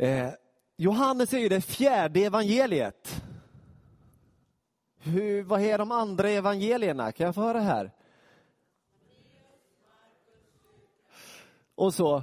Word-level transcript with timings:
Eh, 0.00 0.30
Johannes 0.76 1.32
är 1.32 1.38
ju 1.38 1.48
det 1.48 1.60
fjärde 1.60 2.20
evangeliet. 2.20 3.22
Hur, 4.98 5.42
vad 5.42 5.60
är 5.60 5.78
de 5.78 5.92
andra 5.92 6.30
evangelierna? 6.30 7.12
Kan 7.12 7.26
jag 7.26 7.34
få 7.34 7.40
höra 7.40 7.60
här? 7.60 7.92
Och 11.74 11.94
så? 11.94 12.22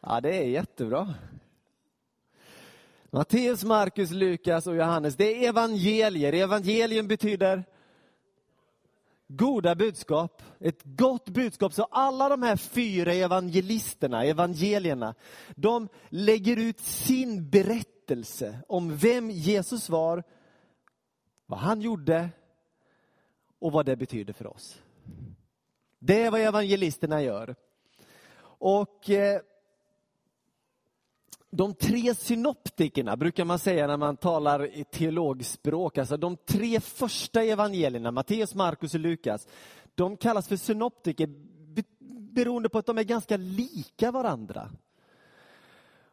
Ja, 0.00 0.20
det 0.20 0.36
är 0.36 0.44
jättebra. 0.44 1.14
Matteus, 3.10 3.64
Markus, 3.64 4.10
Lukas 4.10 4.66
och 4.66 4.76
Johannes, 4.76 5.16
det 5.16 5.44
är 5.44 5.48
evangelier. 5.48 6.32
Evangelium 6.32 7.08
betyder 7.08 7.64
goda 9.30 9.74
budskap, 9.74 10.42
ett 10.60 10.82
gott 10.84 11.28
budskap. 11.28 11.72
Så 11.72 11.84
alla 11.84 12.28
de 12.28 12.42
här 12.42 12.56
fyra 12.56 13.12
evangelisterna, 13.12 14.24
evangelierna, 14.24 15.14
de 15.56 15.88
lägger 16.08 16.56
ut 16.56 16.80
sin 16.80 17.50
berättelse 17.50 18.58
om 18.68 18.96
vem 18.96 19.30
Jesus 19.30 19.88
var, 19.88 20.22
vad 21.46 21.58
han 21.58 21.80
gjorde 21.80 22.30
och 23.58 23.72
vad 23.72 23.86
det 23.86 23.96
betyder 23.96 24.32
för 24.32 24.46
oss. 24.46 24.82
Det 25.98 26.22
är 26.22 26.30
vad 26.30 26.40
evangelisterna 26.40 27.22
gör. 27.22 27.54
Och 28.42 29.10
eh, 29.10 29.40
de 31.50 31.74
tre 31.74 32.14
synoptikerna 32.14 33.16
brukar 33.16 33.44
man 33.44 33.58
säga 33.58 33.86
när 33.86 33.96
man 33.96 34.16
talar 34.16 34.66
i 34.66 34.84
teologspråk, 34.84 35.98
alltså 35.98 36.16
de 36.16 36.36
tre 36.36 36.80
första 36.80 37.42
evangelierna, 37.42 38.10
Matteus, 38.10 38.54
Markus 38.54 38.94
och 38.94 39.00
Lukas, 39.00 39.46
de 39.94 40.16
kallas 40.16 40.48
för 40.48 40.56
synoptiker 40.56 41.28
beroende 42.32 42.68
på 42.68 42.78
att 42.78 42.86
de 42.86 42.98
är 42.98 43.02
ganska 43.02 43.36
lika 43.36 44.10
varandra. 44.10 44.70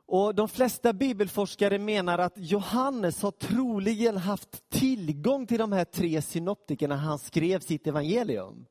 Och 0.05 0.35
De 0.35 0.49
flesta 0.49 0.93
bibelforskare 0.93 1.79
menar 1.79 2.19
att 2.19 2.33
Johannes 2.35 3.21
har 3.21 3.31
troligen 3.31 4.17
haft 4.17 4.69
tillgång 4.69 5.47
till 5.47 5.57
de 5.57 5.72
här 5.72 5.85
tre 5.85 6.22
synoptikerna 6.22 6.95
när 6.95 7.01
han 7.01 7.19
skrev 7.19 7.59
sitt 7.59 7.88
evangelium. 7.88 8.66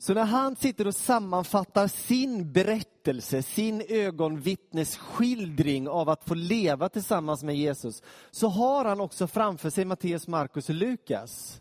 Så 0.00 0.14
när 0.14 0.24
han 0.24 0.56
sitter 0.56 0.86
och 0.86 0.94
sammanfattar 0.94 1.88
sin 1.88 2.52
berättelse, 2.52 3.42
sin 3.42 3.82
ögonvittnesskildring 3.88 5.88
av 5.88 6.08
att 6.08 6.24
få 6.24 6.34
leva 6.34 6.88
tillsammans 6.88 7.42
med 7.42 7.56
Jesus, 7.56 8.02
så 8.30 8.48
har 8.48 8.84
han 8.84 9.00
också 9.00 9.26
framför 9.26 9.70
sig 9.70 9.84
Matteus, 9.84 10.28
Markus 10.28 10.68
och 10.68 10.74
Lukas. 10.74 11.60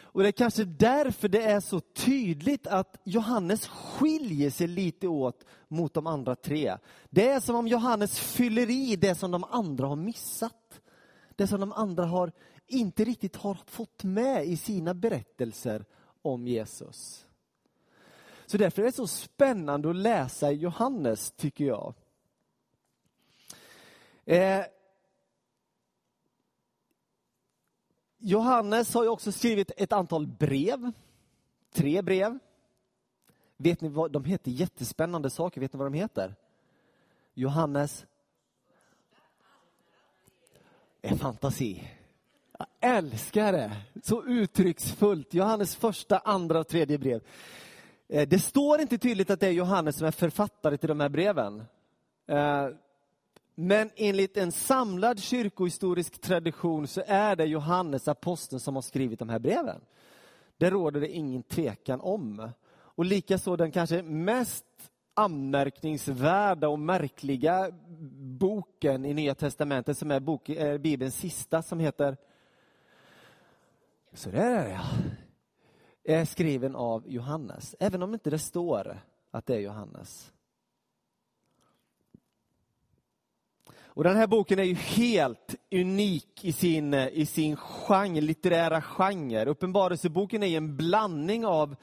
Och 0.00 0.22
det 0.22 0.28
är 0.28 0.32
kanske 0.32 0.64
därför 0.64 1.28
det 1.28 1.42
är 1.42 1.60
så 1.60 1.80
tydligt 1.80 2.66
att 2.66 3.00
Johannes 3.04 3.68
skiljer 3.68 4.50
sig 4.50 4.66
lite 4.66 5.08
åt 5.08 5.44
mot 5.68 5.94
de 5.94 6.06
andra 6.06 6.36
tre. 6.36 6.76
Det 7.10 7.28
är 7.28 7.40
som 7.40 7.56
om 7.56 7.68
Johannes 7.68 8.20
fyller 8.20 8.70
i 8.70 8.96
det 8.96 9.14
som 9.14 9.30
de 9.30 9.44
andra 9.44 9.86
har 9.86 9.96
missat. 9.96 10.80
Det 11.36 11.46
som 11.46 11.60
de 11.60 11.72
andra 11.72 12.04
har 12.04 12.32
inte 12.66 13.04
riktigt 13.04 13.36
har 13.36 13.58
fått 13.66 14.04
med 14.04 14.46
i 14.46 14.56
sina 14.56 14.94
berättelser 14.94 15.84
om 16.24 16.46
Jesus. 16.46 17.26
Så 18.46 18.56
därför 18.56 18.82
är 18.82 18.86
det 18.86 18.92
så 18.92 19.06
spännande 19.06 19.90
att 19.90 19.96
läsa 19.96 20.50
Johannes, 20.50 21.30
tycker 21.30 21.64
jag. 21.64 21.94
Eh, 24.24 24.64
Johannes 28.18 28.94
har 28.94 29.02
ju 29.02 29.08
också 29.08 29.32
skrivit 29.32 29.70
ett 29.76 29.92
antal 29.92 30.26
brev. 30.26 30.92
Tre 31.72 32.02
brev. 32.02 32.38
Vet 33.56 33.80
ni 33.80 33.88
vad 33.88 34.12
de 34.12 34.24
heter? 34.24 34.50
Jättespännande 34.50 35.30
saker. 35.30 35.60
Vet 35.60 35.72
ni 35.72 35.78
vad 35.78 35.86
de 35.86 35.94
heter? 35.94 36.34
Johannes 37.34 38.06
en 41.04 41.18
fantasi. 41.18 41.90
Jag 42.80 42.96
älskar 42.96 43.52
det. 43.52 43.76
Så 44.02 44.24
uttrycksfullt. 44.24 45.34
Johannes 45.34 45.76
första, 45.76 46.18
andra 46.18 46.60
och 46.60 46.68
tredje 46.68 46.98
brev. 46.98 47.20
Eh, 48.08 48.28
det 48.28 48.38
står 48.38 48.80
inte 48.80 48.98
tydligt 48.98 49.30
att 49.30 49.40
det 49.40 49.46
är 49.46 49.50
Johannes 49.50 49.96
som 49.96 50.06
är 50.06 50.10
författare 50.10 50.76
till 50.76 50.88
de 50.88 51.00
här 51.00 51.08
breven. 51.08 51.62
Eh, 52.26 52.68
men 53.54 53.90
enligt 53.96 54.36
en 54.36 54.52
samlad 54.52 55.20
kyrkohistorisk 55.20 56.20
tradition 56.20 56.86
så 56.86 57.02
är 57.06 57.36
det 57.36 57.44
Johannes, 57.44 58.08
aposteln, 58.08 58.60
som 58.60 58.74
har 58.74 58.82
skrivit 58.82 59.18
de 59.18 59.28
här 59.28 59.38
breven. 59.38 59.80
Det 60.56 60.70
råder 60.70 61.00
det 61.00 61.08
ingen 61.08 61.42
tvekan 61.42 62.00
om. 62.00 62.50
Och 62.74 63.04
likaså 63.04 63.56
den 63.56 63.70
kanske 63.70 64.02
mest 64.02 64.64
anmärkningsvärda 65.14 66.68
och 66.68 66.78
märkliga 66.78 67.70
boken 68.18 69.04
i 69.04 69.14
Nya 69.14 69.34
Testamentet 69.34 69.98
som 69.98 70.10
är 70.10 70.20
bok, 70.20 70.48
eh, 70.48 70.78
Bibelns 70.78 71.16
sista 71.16 71.62
som 71.62 71.80
heter 71.80 72.16
så 74.14 74.30
där 74.30 74.66
är 74.66 74.80
det, 76.02 76.14
är 76.14 76.24
skriven 76.24 76.76
av 76.76 77.08
Johannes, 77.08 77.74
även 77.80 78.02
om 78.02 78.14
inte 78.14 78.30
det 78.30 78.38
står 78.38 79.00
att 79.30 79.46
det 79.46 79.54
är 79.54 79.60
Johannes. 79.60 80.32
Och 83.96 84.04
Den 84.04 84.16
här 84.16 84.26
boken 84.26 84.58
är 84.58 84.62
ju 84.62 84.74
helt 84.74 85.54
unik 85.70 86.44
i 86.44 86.52
sin, 86.52 86.94
i 86.94 87.26
sin 87.26 87.56
genre, 87.56 88.20
litterära 88.20 88.82
genre. 88.82 89.44
Uppenbarelseboken 89.44 90.42
är 90.42 90.56
en 90.56 90.76
blandning 90.76 91.46
av, 91.46 91.76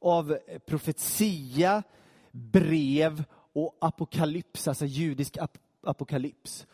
av 0.00 0.38
profetia, 0.66 1.82
brev 2.30 3.24
och 3.52 3.76
apokalyps, 3.80 4.68
alltså 4.68 4.86
judisk 4.86 5.36
ap 5.36 5.58
apokalyps. 5.82 6.66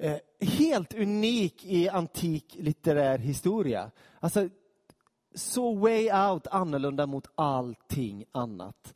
Eh, 0.00 0.18
helt 0.40 0.94
unik 0.94 1.64
i 1.64 1.88
antik 1.88 2.56
litterär 2.58 3.18
historia. 3.18 3.90
Alltså, 4.20 4.48
så 5.34 5.74
way 5.74 6.12
out 6.12 6.46
annorlunda 6.46 7.06
mot 7.06 7.28
allting 7.34 8.24
annat. 8.32 8.94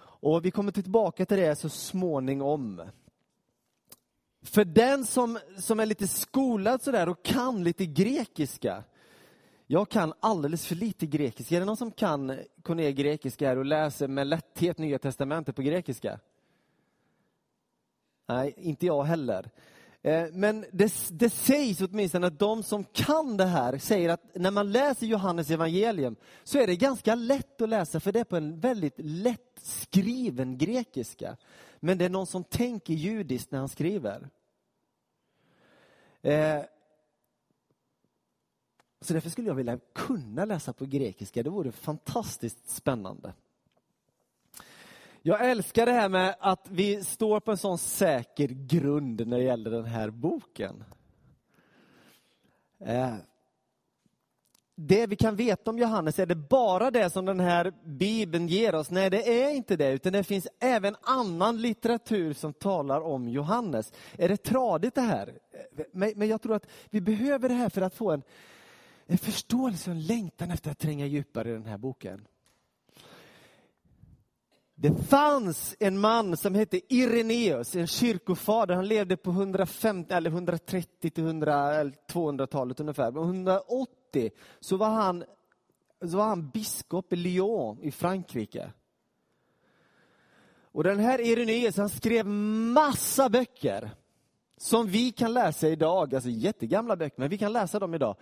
Och 0.00 0.44
Vi 0.44 0.50
kommer 0.50 0.72
tillbaka 0.72 1.26
till 1.26 1.36
det 1.36 1.56
så 1.56 1.68
småningom. 1.68 2.82
För 4.42 4.64
den 4.64 5.06
som, 5.06 5.38
som 5.58 5.80
är 5.80 5.86
lite 5.86 6.08
skolad 6.08 6.82
sådär 6.82 7.08
och 7.08 7.22
kan 7.22 7.64
lite 7.64 7.86
grekiska. 7.86 8.84
Jag 9.66 9.88
kan 9.88 10.12
alldeles 10.20 10.66
för 10.66 10.74
lite 10.74 11.06
grekiska. 11.06 11.56
Är 11.56 11.60
det 11.60 11.66
någon 11.66 11.76
som 11.76 11.90
kan 11.90 12.38
Cornelia 12.62 12.90
grekiska 12.90 13.48
här 13.48 13.58
och 13.58 13.64
läser 13.64 14.08
med 14.08 14.26
lätthet 14.26 14.78
Nya 14.78 14.98
Testamentet 14.98 15.56
på 15.56 15.62
grekiska? 15.62 16.20
Nej, 18.26 18.54
inte 18.56 18.86
jag 18.86 19.04
heller. 19.04 19.50
Eh, 20.02 20.26
men 20.32 20.64
det, 20.72 20.92
det 21.10 21.30
sägs 21.30 21.80
åtminstone 21.80 22.26
att 22.26 22.38
de 22.38 22.62
som 22.62 22.84
kan 22.84 23.36
det 23.36 23.44
här 23.44 23.78
säger 23.78 24.08
att 24.08 24.34
när 24.34 24.50
man 24.50 24.72
läser 24.72 25.06
Johannes 25.06 25.50
evangelium 25.50 26.16
så 26.44 26.58
är 26.58 26.66
det 26.66 26.76
ganska 26.76 27.14
lätt 27.14 27.60
att 27.60 27.68
läsa 27.68 28.00
för 28.00 28.12
det 28.12 28.20
är 28.20 28.24
på 28.24 28.36
en 28.36 28.60
väldigt 28.60 28.94
lättskriven 28.96 30.58
grekiska. 30.58 31.36
Men 31.80 31.98
det 31.98 32.04
är 32.04 32.10
någon 32.10 32.26
som 32.26 32.44
tänker 32.44 32.94
judiskt 32.94 33.50
när 33.50 33.58
han 33.58 33.68
skriver. 33.68 34.28
Eh, 36.22 36.62
så 39.00 39.12
därför 39.12 39.30
skulle 39.30 39.48
jag 39.48 39.54
vilja 39.54 39.78
kunna 39.94 40.44
läsa 40.44 40.72
på 40.72 40.86
grekiska. 40.86 41.42
Det 41.42 41.50
vore 41.50 41.72
fantastiskt 41.72 42.68
spännande. 42.68 43.32
Jag 45.28 45.50
älskar 45.50 45.86
det 45.86 45.92
här 45.92 46.08
med 46.08 46.36
att 46.40 46.66
vi 46.70 47.04
står 47.04 47.40
på 47.40 47.50
en 47.50 47.56
sån 47.56 47.78
säker 47.78 48.48
grund 48.48 49.26
när 49.26 49.38
det 49.38 49.44
gäller 49.44 49.70
den 49.70 49.84
här 49.84 50.10
boken. 50.10 50.84
Eh, 52.80 53.14
det 54.74 55.06
vi 55.06 55.16
kan 55.16 55.36
veta 55.36 55.70
om 55.70 55.78
Johannes, 55.78 56.18
är 56.18 56.26
det 56.26 56.34
bara 56.34 56.90
det 56.90 57.10
som 57.10 57.24
den 57.24 57.40
här 57.40 57.72
bibeln 57.84 58.48
ger 58.48 58.74
oss? 58.74 58.90
Nej, 58.90 59.10
det 59.10 59.42
är 59.42 59.50
inte 59.50 59.76
det, 59.76 59.92
utan 59.92 60.12
det 60.12 60.24
finns 60.24 60.48
även 60.60 60.96
annan 61.00 61.60
litteratur 61.60 62.32
som 62.32 62.52
talar 62.52 63.00
om 63.00 63.28
Johannes. 63.28 63.92
Är 64.18 64.28
det 64.28 64.36
tradigt 64.36 64.94
det 64.94 65.00
här? 65.00 65.38
Eh, 65.52 65.84
men 66.14 66.28
jag 66.28 66.42
tror 66.42 66.54
att 66.54 66.66
vi 66.90 67.00
behöver 67.00 67.48
det 67.48 67.54
här 67.54 67.68
för 67.68 67.82
att 67.82 67.94
få 67.94 68.10
en, 68.10 68.22
en 69.06 69.18
förståelse 69.18 69.90
och 69.90 69.96
en 69.96 70.06
längtan 70.06 70.50
efter 70.50 70.70
att 70.70 70.78
tränga 70.78 71.06
djupare 71.06 71.50
i 71.50 71.52
den 71.52 71.66
här 71.66 71.78
boken. 71.78 72.26
Det 74.80 74.94
fanns 75.08 75.76
en 75.78 75.98
man 75.98 76.36
som 76.36 76.54
hette 76.54 76.94
Ireneus, 76.94 77.76
en 77.76 77.86
kyrkofader. 77.86 78.74
Han 78.74 78.88
levde 78.88 79.16
på 79.16 79.30
150, 79.30 80.14
eller 80.14 80.30
130 80.30 81.10
till 81.10 81.24
200-talet 81.24 82.80
ungefär. 82.80 83.10
Men 83.10 83.22
180 83.22 84.30
så 84.60 84.76
var, 84.76 84.88
han, 84.88 85.24
så 86.10 86.16
var 86.16 86.24
han 86.24 86.50
biskop 86.50 87.12
i 87.12 87.16
Lyon 87.16 87.82
i 87.82 87.90
Frankrike. 87.90 88.72
Och 90.62 90.84
den 90.84 90.98
här 90.98 91.20
Ireneus 91.20 91.76
han 91.76 91.88
skrev 91.88 92.26
massa 92.26 93.28
böcker 93.28 93.90
som 94.56 94.86
vi 94.86 95.12
kan 95.12 95.32
läsa 95.32 95.68
idag, 95.68 96.14
alltså 96.14 96.30
jättegamla 96.30 96.96
böcker, 96.96 97.20
men 97.20 97.28
vi 97.28 97.38
kan 97.38 97.52
läsa 97.52 97.78
dem 97.78 97.94
idag. 97.94 98.16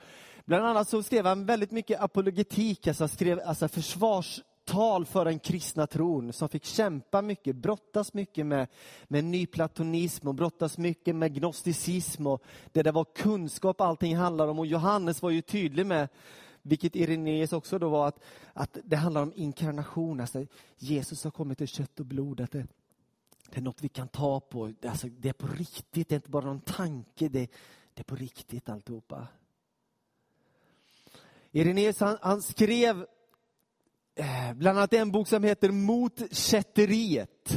Bland 0.44 0.66
annat 0.66 0.88
så 0.88 1.02
skrev 1.02 1.26
han 1.26 1.46
väldigt 1.46 1.70
mycket 1.70 2.00
apologetik, 2.00 2.86
alltså 2.86 3.08
skrev 3.08 3.40
alltså 3.44 3.68
försvars 3.68 4.40
tal 4.66 5.06
för 5.06 5.24
den 5.24 5.38
kristna 5.38 5.86
tron, 5.86 6.32
som 6.32 6.48
fick 6.48 6.64
kämpa 6.64 7.22
mycket, 7.22 7.56
brottas 7.56 8.14
mycket 8.14 8.46
med, 8.46 8.68
med 9.04 9.24
nyplatonism 9.24 10.28
och 10.28 10.34
brottas 10.34 10.78
mycket 10.78 11.16
med 11.16 11.34
gnosticism 11.34 12.26
och 12.26 12.42
det 12.72 12.82
där 12.82 12.92
var 12.92 13.04
kunskap 13.04 13.80
allting 13.80 14.16
handlar 14.16 14.48
om. 14.48 14.58
Och 14.58 14.66
Johannes 14.66 15.22
var 15.22 15.30
ju 15.30 15.42
tydlig 15.42 15.86
med, 15.86 16.08
vilket 16.62 16.96
Irenaeus 16.96 17.52
också 17.52 17.78
då 17.78 17.88
var, 17.88 18.08
att, 18.08 18.20
att 18.52 18.78
det 18.84 18.96
handlar 18.96 19.22
om 19.22 19.32
inkarnation, 19.36 20.20
alltså 20.20 20.46
Jesus 20.76 21.24
har 21.24 21.30
kommit 21.30 21.60
i 21.60 21.66
kött 21.66 22.00
och 22.00 22.06
blod, 22.06 22.40
att 22.40 22.52
det, 22.52 22.66
det 23.50 23.58
är 23.58 23.62
något 23.62 23.82
vi 23.82 23.88
kan 23.88 24.08
ta 24.08 24.40
på, 24.40 24.72
alltså, 24.86 25.08
det 25.08 25.28
är 25.28 25.32
på 25.32 25.46
riktigt, 25.46 26.08
det 26.08 26.14
är 26.14 26.16
inte 26.16 26.30
bara 26.30 26.44
någon 26.44 26.60
tanke, 26.60 27.28
det, 27.28 27.50
det 27.94 28.02
är 28.02 28.04
på 28.04 28.16
riktigt 28.16 28.68
alltihopa. 28.68 29.26
Irenaeus 31.52 32.00
han, 32.00 32.18
han 32.20 32.42
skrev 32.42 33.06
Eh, 34.18 34.54
bland 34.54 34.78
annat 34.78 34.92
en 34.92 35.10
bok 35.10 35.28
som 35.28 35.44
heter 35.44 35.70
Mot 35.70 36.32
kätteriet. 36.34 37.56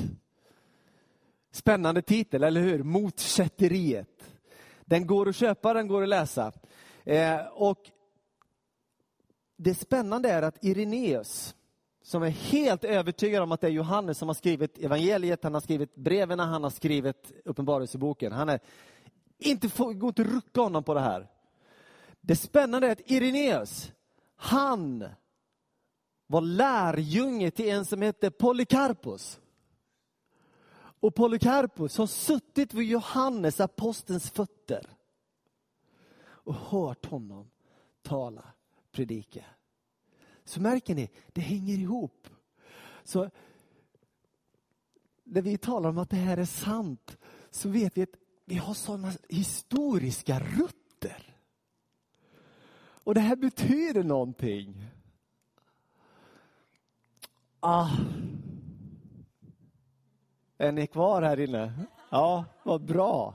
Spännande 1.51 2.01
titel, 2.01 2.43
eller 2.43 2.61
hur? 2.61 2.83
Mot 2.83 3.19
kätteriet. 3.19 4.33
Den 4.85 5.07
går 5.07 5.29
att 5.29 5.35
köpa, 5.35 5.73
den 5.73 5.87
går 5.87 6.03
att 6.03 6.09
läsa. 6.09 6.51
Eh, 7.03 7.39
och 7.45 7.79
det 9.57 9.75
spännande 9.75 10.29
är 10.29 10.41
att 10.41 10.63
Ireneus 10.63 11.55
som 12.01 12.23
är 12.23 12.29
helt 12.29 12.83
övertygad 12.83 13.43
om 13.43 13.51
att 13.51 13.61
det 13.61 13.67
är 13.67 13.71
Johannes 13.71 14.17
som 14.17 14.29
har 14.29 14.35
skrivit 14.35 14.77
evangeliet, 14.77 15.43
han 15.43 15.53
har 15.53 15.61
skrivit 15.61 15.95
breven, 15.95 16.39
han 16.39 16.63
har 16.63 16.69
skrivit 16.69 17.31
uppenbarelseboken. 17.45 18.31
Han 18.31 18.49
är 18.49 18.59
inte, 19.37 19.67
går 19.77 20.09
inte 20.09 20.21
att 20.21 20.27
rucka 20.27 20.61
honom 20.61 20.83
på 20.83 20.93
det 20.93 20.99
här. 20.99 21.27
Det 22.21 22.35
spännande 22.35 22.87
är 22.87 22.91
att 22.91 23.11
Ireneus, 23.11 23.91
han 24.35 25.05
var 26.29 26.41
lärjunge 26.41 27.51
till 27.51 27.69
en 27.69 27.85
som 27.85 28.01
hette 28.01 28.31
Polycarpus. 28.31 29.39
Och 30.99 31.15
Polycarpus 31.15 31.97
har 31.97 32.07
suttit 32.07 32.73
vid 32.73 32.89
Johannes, 32.89 33.59
apostelns 33.59 34.29
fötter 34.29 34.85
och 36.21 36.55
hört 36.55 37.05
honom 37.05 37.49
tala, 38.01 38.45
predika. 38.91 39.45
Så 40.45 40.61
märker 40.61 40.95
ni, 40.95 41.09
det 41.33 41.41
hänger 41.41 41.77
ihop. 41.77 42.27
Så 43.03 43.29
när 45.23 45.41
vi 45.41 45.57
talar 45.57 45.89
om 45.89 45.97
att 45.97 46.09
det 46.09 46.15
här 46.15 46.37
är 46.37 46.45
sant 46.45 47.17
så 47.51 47.69
vet 47.69 47.97
vi 47.97 48.01
att 48.01 48.15
vi 48.45 48.55
har 48.55 48.73
sådana 48.73 49.11
historiska 49.29 50.39
rötter. 50.39 51.35
Och 53.03 53.13
det 53.13 53.21
här 53.21 53.35
betyder 53.35 54.03
någonting. 54.03 54.89
Ah. 57.59 57.89
Är 60.57 60.71
ni 60.71 60.87
kvar 60.87 61.21
här 61.21 61.39
inne? 61.39 61.73
Ja, 62.09 62.45
vad 62.63 62.81
bra. 62.81 63.33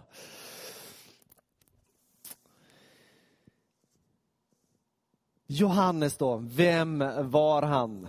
Johannes 5.46 6.16
då, 6.16 6.36
vem 6.36 6.98
var 7.30 7.62
han? 7.62 8.08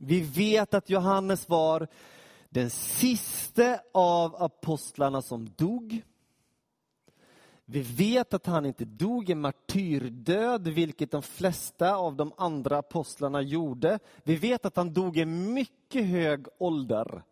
Vi 0.00 0.20
vet 0.20 0.74
att 0.74 0.90
Johannes 0.90 1.48
var 1.48 1.88
den 2.48 2.70
siste 2.70 3.80
av 3.92 4.42
apostlarna 4.42 5.22
som 5.22 5.50
dog. 5.56 6.02
Vi 7.70 7.80
vet 7.82 8.34
att 8.34 8.46
han 8.46 8.66
inte 8.66 8.84
dog 8.84 9.30
en 9.30 9.40
martyrdöd, 9.40 10.68
vilket 10.68 11.10
de 11.10 11.22
flesta 11.22 11.94
av 11.94 12.16
de 12.16 12.32
andra 12.36 12.78
apostlarna 12.78 13.42
gjorde. 13.42 13.98
Vi 14.22 14.36
vet 14.36 14.64
att 14.64 14.76
han 14.76 14.92
dog 14.92 15.16
i 15.16 15.24
mycket 15.24 16.06
hög 16.06 16.46
ålder. 16.58 17.22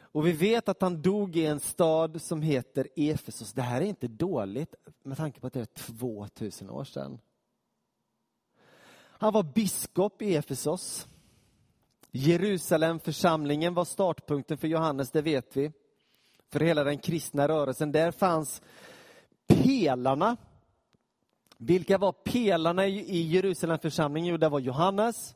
Och 0.00 0.26
vi 0.26 0.32
vet 0.32 0.68
att 0.68 0.82
han 0.82 1.02
dog 1.02 1.36
i 1.36 1.46
en 1.46 1.60
stad 1.60 2.22
som 2.22 2.42
heter 2.42 2.88
Efesos. 2.96 3.52
Det 3.52 3.62
här 3.62 3.80
är 3.80 3.84
inte 3.84 4.08
dåligt 4.08 4.74
med 5.02 5.16
tanke 5.16 5.40
på 5.40 5.46
att 5.46 5.52
det 5.52 5.60
är 5.60 5.64
2000 5.64 6.70
år 6.70 6.84
sedan. 6.84 7.18
Han 8.96 9.32
var 9.32 9.42
biskop 9.42 10.22
i 10.22 10.36
Efesos. 10.36 11.08
Jerusalemförsamlingen 12.10 13.74
var 13.74 13.84
startpunkten 13.84 14.58
för 14.58 14.68
Johannes, 14.68 15.10
det 15.10 15.22
vet 15.22 15.56
vi. 15.56 15.72
För 16.52 16.60
hela 16.60 16.84
den 16.84 16.98
kristna 16.98 17.48
rörelsen. 17.48 17.92
Där 17.92 18.10
fanns 18.10 18.62
pelarna. 19.50 20.36
Vilka 21.56 21.98
var 21.98 22.12
pelarna 22.12 22.86
i 22.86 23.22
Jerusalemförsamlingen? 23.22 24.30
Jo, 24.30 24.36
det 24.36 24.48
var 24.48 24.60
Johannes, 24.60 25.34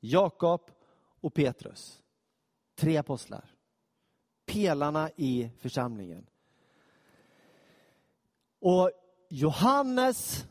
Jakob 0.00 0.70
och 1.20 1.34
Petrus. 1.34 2.02
Tre 2.76 2.96
apostlar. 2.96 3.44
Pelarna 4.46 5.10
i 5.16 5.50
församlingen. 5.58 6.26
Och 8.60 8.90
Johannes 9.28 10.46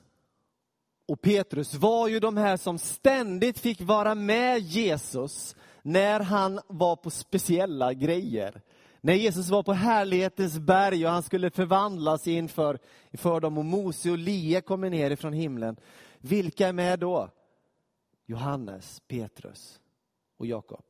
och 1.07 1.21
Petrus 1.21 1.73
var 1.73 2.07
ju 2.07 2.19
de 2.19 2.37
här 2.37 2.57
som 2.57 2.79
ständigt 2.79 3.59
fick 3.59 3.81
vara 3.81 4.15
med 4.15 4.59
Jesus 4.59 5.55
när 5.81 6.19
han 6.19 6.59
var 6.67 6.95
på 6.95 7.09
speciella 7.09 7.93
grejer. 7.93 8.61
När 9.01 9.13
Jesus 9.13 9.49
var 9.49 9.63
på 9.63 9.73
härlighetens 9.73 10.59
berg 10.59 11.05
och 11.05 11.11
han 11.11 11.23
skulle 11.23 11.49
förvandlas 11.49 12.27
inför, 12.27 12.79
för 13.13 13.39
dem 13.39 13.57
och 13.57 13.65
Mose 13.65 14.11
och 14.11 14.17
Lia 14.17 14.61
kommer 14.61 14.89
ner 14.89 15.11
ifrån 15.11 15.33
himlen. 15.33 15.75
Vilka 16.17 16.67
är 16.67 16.73
med 16.73 16.99
då? 16.99 17.29
Johannes, 18.25 19.01
Petrus 19.07 19.79
och 20.37 20.45
Jakob. 20.45 20.83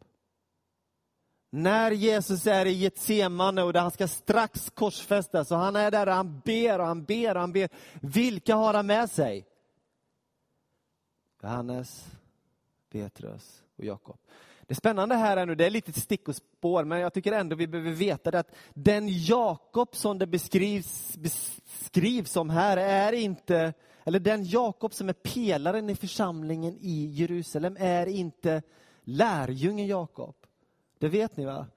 När 1.50 1.92
Jesus 1.92 2.48
är 2.48 2.66
i 2.66 2.72
Getsemane 2.72 3.64
och 3.64 3.74
där 3.74 3.82
han 3.82 3.92
ska 3.92 4.08
strax 4.08 4.70
korsfästas 4.70 5.52
och 5.52 5.58
han 5.58 5.76
är 5.76 5.92
där 5.92 6.08
och 6.08 6.14
han 6.14 6.40
ber 6.46 6.80
och 6.80 6.86
han 6.86 7.04
ber 7.04 7.36
och 7.36 7.42
han 7.42 7.54
ber. 7.54 7.70
Vilka 8.02 8.56
har 8.56 8.74
han 8.74 8.88
med 8.88 9.10
sig? 9.10 9.46
Johannes, 11.42 12.08
Petrus 12.90 13.64
och 13.78 13.86
Jakob. 13.86 14.18
Det 14.70 14.76
spännande 14.76 15.16
här 15.16 15.38
är 15.38 15.46
nu, 15.46 15.56
det 15.56 15.66
är 15.66 15.70
lite 15.70 16.02
stick 16.02 16.28
och 16.28 16.36
spår, 16.36 16.84
men 16.84 17.00
jag 17.00 17.14
tycker 17.14 17.32
ändå 17.32 17.56
vi 17.56 17.68
behöver 17.68 17.92
veta 17.92 18.32
det 18.32 18.40
att 18.40 18.56
den 18.74 19.08
Jakob 19.10 19.96
som 19.96 20.20
det 20.20 20.28
beskrivs, 20.28 21.18
beskrivs 21.18 22.32
som 22.32 22.50
här 22.50 22.78
är 22.78 23.14
inte, 23.14 23.74
eller 24.04 24.20
den 24.20 24.44
Jakob 24.44 24.94
som 24.94 25.10
är 25.10 25.14
pelaren 25.14 25.90
i 25.90 25.96
församlingen 25.96 26.78
i 26.82 27.06
Jerusalem 27.06 27.78
är 27.80 28.06
inte 28.06 28.62
lärjungen 29.04 29.88
Jakob. 29.88 30.36
Det 31.00 31.08
vet 31.08 31.38
ni 31.38 31.46
va? 31.46 31.68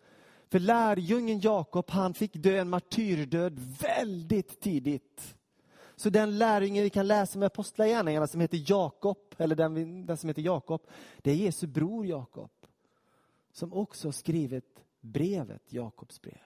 För 0.50 0.58
lärjungen 0.58 1.40
Jakob, 1.40 1.90
han 1.90 2.14
fick 2.14 2.34
dö 2.34 2.60
en 2.60 2.70
martyrdöd 2.70 3.58
väldigt 3.80 4.60
tidigt. 4.60 5.34
Så 5.96 6.10
den 6.10 6.38
lärjungen 6.38 6.82
vi 6.82 6.90
kan 6.90 7.06
läsa 7.06 7.38
med 7.38 7.46
Apostlagärningarna 7.46 8.26
som 8.26 8.40
heter 8.40 8.64
Jakob, 8.66 9.18
eller 9.38 9.56
den, 9.56 10.06
den 10.06 10.16
som 10.16 10.28
heter 10.28 10.42
Jakob, 10.42 10.82
det 11.18 11.30
är 11.30 11.34
Jesu 11.34 11.66
bror 11.66 12.06
Jakob. 12.06 12.50
Som 13.52 13.72
också 13.72 14.08
har 14.08 14.12
skrivit 14.12 14.84
brevet 15.00 15.72
Jakobs 15.72 16.20
brev. 16.20 16.38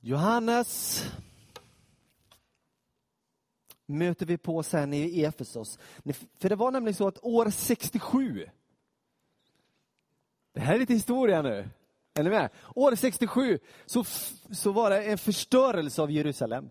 Johannes 0.00 1.02
möter 3.86 4.26
vi 4.26 4.38
på 4.38 4.62
sen 4.62 4.94
i 4.94 5.22
Efesos. 5.22 5.78
För 6.38 6.48
det 6.48 6.56
var 6.56 6.70
nämligen 6.70 6.94
så 6.94 7.08
att 7.08 7.24
år 7.24 7.50
67, 7.50 8.46
det 10.52 10.60
här 10.60 10.74
är 10.74 10.78
lite 10.78 10.94
historia 10.94 11.42
nu, 11.42 11.70
är 12.14 12.22
ni 12.22 12.30
med? 12.30 12.50
År 12.74 12.94
67 12.94 13.58
så, 13.86 14.04
så 14.50 14.72
var 14.72 14.90
det 14.90 15.02
en 15.02 15.18
förstörelse 15.18 16.02
av 16.02 16.10
Jerusalem. 16.10 16.70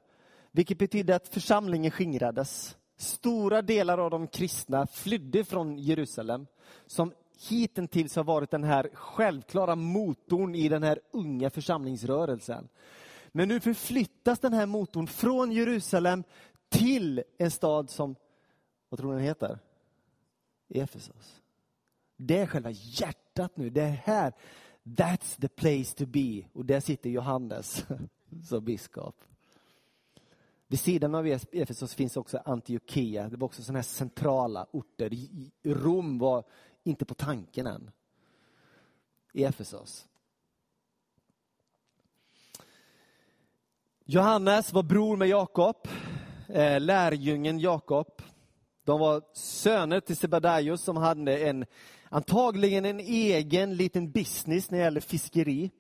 Vilket 0.52 0.78
betydde 0.78 1.16
att 1.16 1.28
församlingen 1.28 1.92
skingrades. 1.92 2.78
Stora 2.98 3.62
delar 3.62 3.98
av 3.98 4.10
de 4.10 4.28
kristna 4.28 4.88
flydde 4.88 5.44
från 5.44 5.78
Jerusalem. 5.78 6.48
Som 6.86 7.14
hittills 7.50 8.16
har 8.16 8.24
varit 8.24 8.52
den 8.52 8.64
här 8.64 8.90
självklara 8.94 9.76
motorn 9.76 10.56
i 10.56 10.70
den 10.70 10.84
här 10.84 11.00
unga 11.12 11.50
församlingsrörelsen. 11.50 12.70
Men 13.32 13.48
nu 13.48 13.60
förflyttas 13.60 14.40
den 14.40 14.54
här 14.54 14.66
motorn 14.66 15.08
från 15.08 15.52
Jerusalem 15.52 16.24
till 16.70 17.24
en 17.38 17.52
stad 17.52 17.90
som, 17.90 18.16
vad 18.90 19.00
tror 19.00 19.12
ni 19.12 19.18
den 19.18 19.28
heter? 19.28 19.60
Efesos. 20.70 21.42
Det 22.18 22.38
är 22.38 22.46
själva 22.46 22.72
hjärtat 22.72 23.58
nu. 23.58 23.70
Det 23.70 23.82
är 23.82 23.90
här 23.90 24.34
That's 24.84 25.42
the 25.42 25.48
place 25.48 25.96
to 25.96 26.06
be. 26.06 26.44
Och 26.54 26.66
där 26.66 26.80
sitter 26.80 27.10
Johannes 27.10 27.86
som 28.50 28.66
biskop. 28.66 29.16
Vid 30.74 30.80
sidan 30.80 31.16
av 31.16 31.28
Efesos 31.52 31.94
finns 31.94 32.18
också 32.18 32.42
Antiochia. 32.46 33.30
Det 33.30 33.38
var 33.38 33.46
också 33.46 33.64
sådana 33.64 33.80
här 33.80 33.84
centrala 33.84 34.68
orter. 34.72 35.12
Rom 35.64 36.20
var 36.20 36.44
inte 36.84 37.06
på 37.06 37.14
tanken 37.14 37.68
än. 37.68 37.92
i 39.34 39.44
Efesos. 39.44 40.08
Johannes 44.06 44.74
var 44.74 44.84
bror 44.84 45.18
med 45.18 45.28
Jakob. 45.28 45.88
Eh, 46.48 46.80
lärjungen 46.82 47.60
Jakob. 47.60 48.22
De 48.84 49.00
var 49.00 49.22
söner 49.34 50.00
till 50.00 50.18
Sebedaios 50.18 50.82
som 50.82 50.98
hade 50.98 51.38
en, 51.38 51.66
antagligen 52.10 52.86
en 52.86 53.00
egen 53.00 53.76
liten 53.76 54.12
business 54.12 54.72
när 54.72 54.78
det 54.78 54.84
gäller 54.84 55.02
fiskeri. 55.02 55.72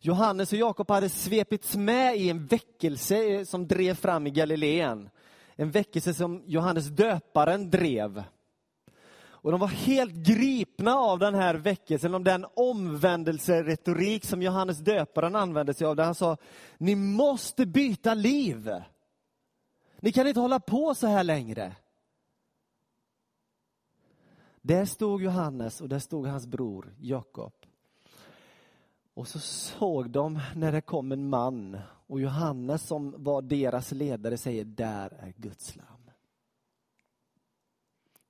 Johannes 0.00 0.52
och 0.52 0.58
Jakob 0.58 0.90
hade 0.90 1.08
svepits 1.08 1.76
med 1.76 2.16
i 2.16 2.30
en 2.30 2.46
väckelse 2.46 3.46
som 3.46 3.66
drev 3.66 3.94
fram 3.94 4.26
i 4.26 4.30
Galileen. 4.30 5.10
En 5.56 5.70
väckelse 5.70 6.14
som 6.14 6.42
Johannes 6.46 6.86
döparen 6.86 7.70
drev. 7.70 8.24
Och 9.40 9.50
de 9.50 9.60
var 9.60 9.68
helt 9.68 10.14
gripna 10.14 10.94
av 10.94 11.18
den 11.18 11.34
här 11.34 11.54
väckelsen, 11.54 12.14
av 12.14 12.24
den 12.24 12.46
omvändelseretorik 12.54 14.24
som 14.24 14.42
Johannes 14.42 14.78
döparen 14.78 15.36
använde 15.36 15.74
sig 15.74 15.86
av, 15.86 15.96
där 15.96 16.04
han 16.04 16.14
sa, 16.14 16.36
ni 16.78 16.94
måste 16.94 17.66
byta 17.66 18.14
liv. 18.14 18.70
Ni 20.00 20.12
kan 20.12 20.26
inte 20.26 20.40
hålla 20.40 20.60
på 20.60 20.94
så 20.94 21.06
här 21.06 21.24
längre. 21.24 21.76
Där 24.62 24.84
stod 24.84 25.22
Johannes 25.22 25.80
och 25.80 25.88
där 25.88 25.98
stod 25.98 26.26
hans 26.26 26.46
bror 26.46 26.94
Jakob. 27.00 27.52
Och 29.18 29.28
så 29.28 29.38
såg 29.38 30.10
de 30.10 30.40
när 30.56 30.72
det 30.72 30.80
kom 30.80 31.12
en 31.12 31.28
man 31.28 31.78
och 32.06 32.20
Johannes 32.20 32.86
som 32.86 33.14
var 33.24 33.42
deras 33.42 33.92
ledare 33.92 34.36
säger, 34.36 34.64
där 34.64 35.12
är 35.20 35.34
Guds 35.36 35.76
lam. 35.76 36.10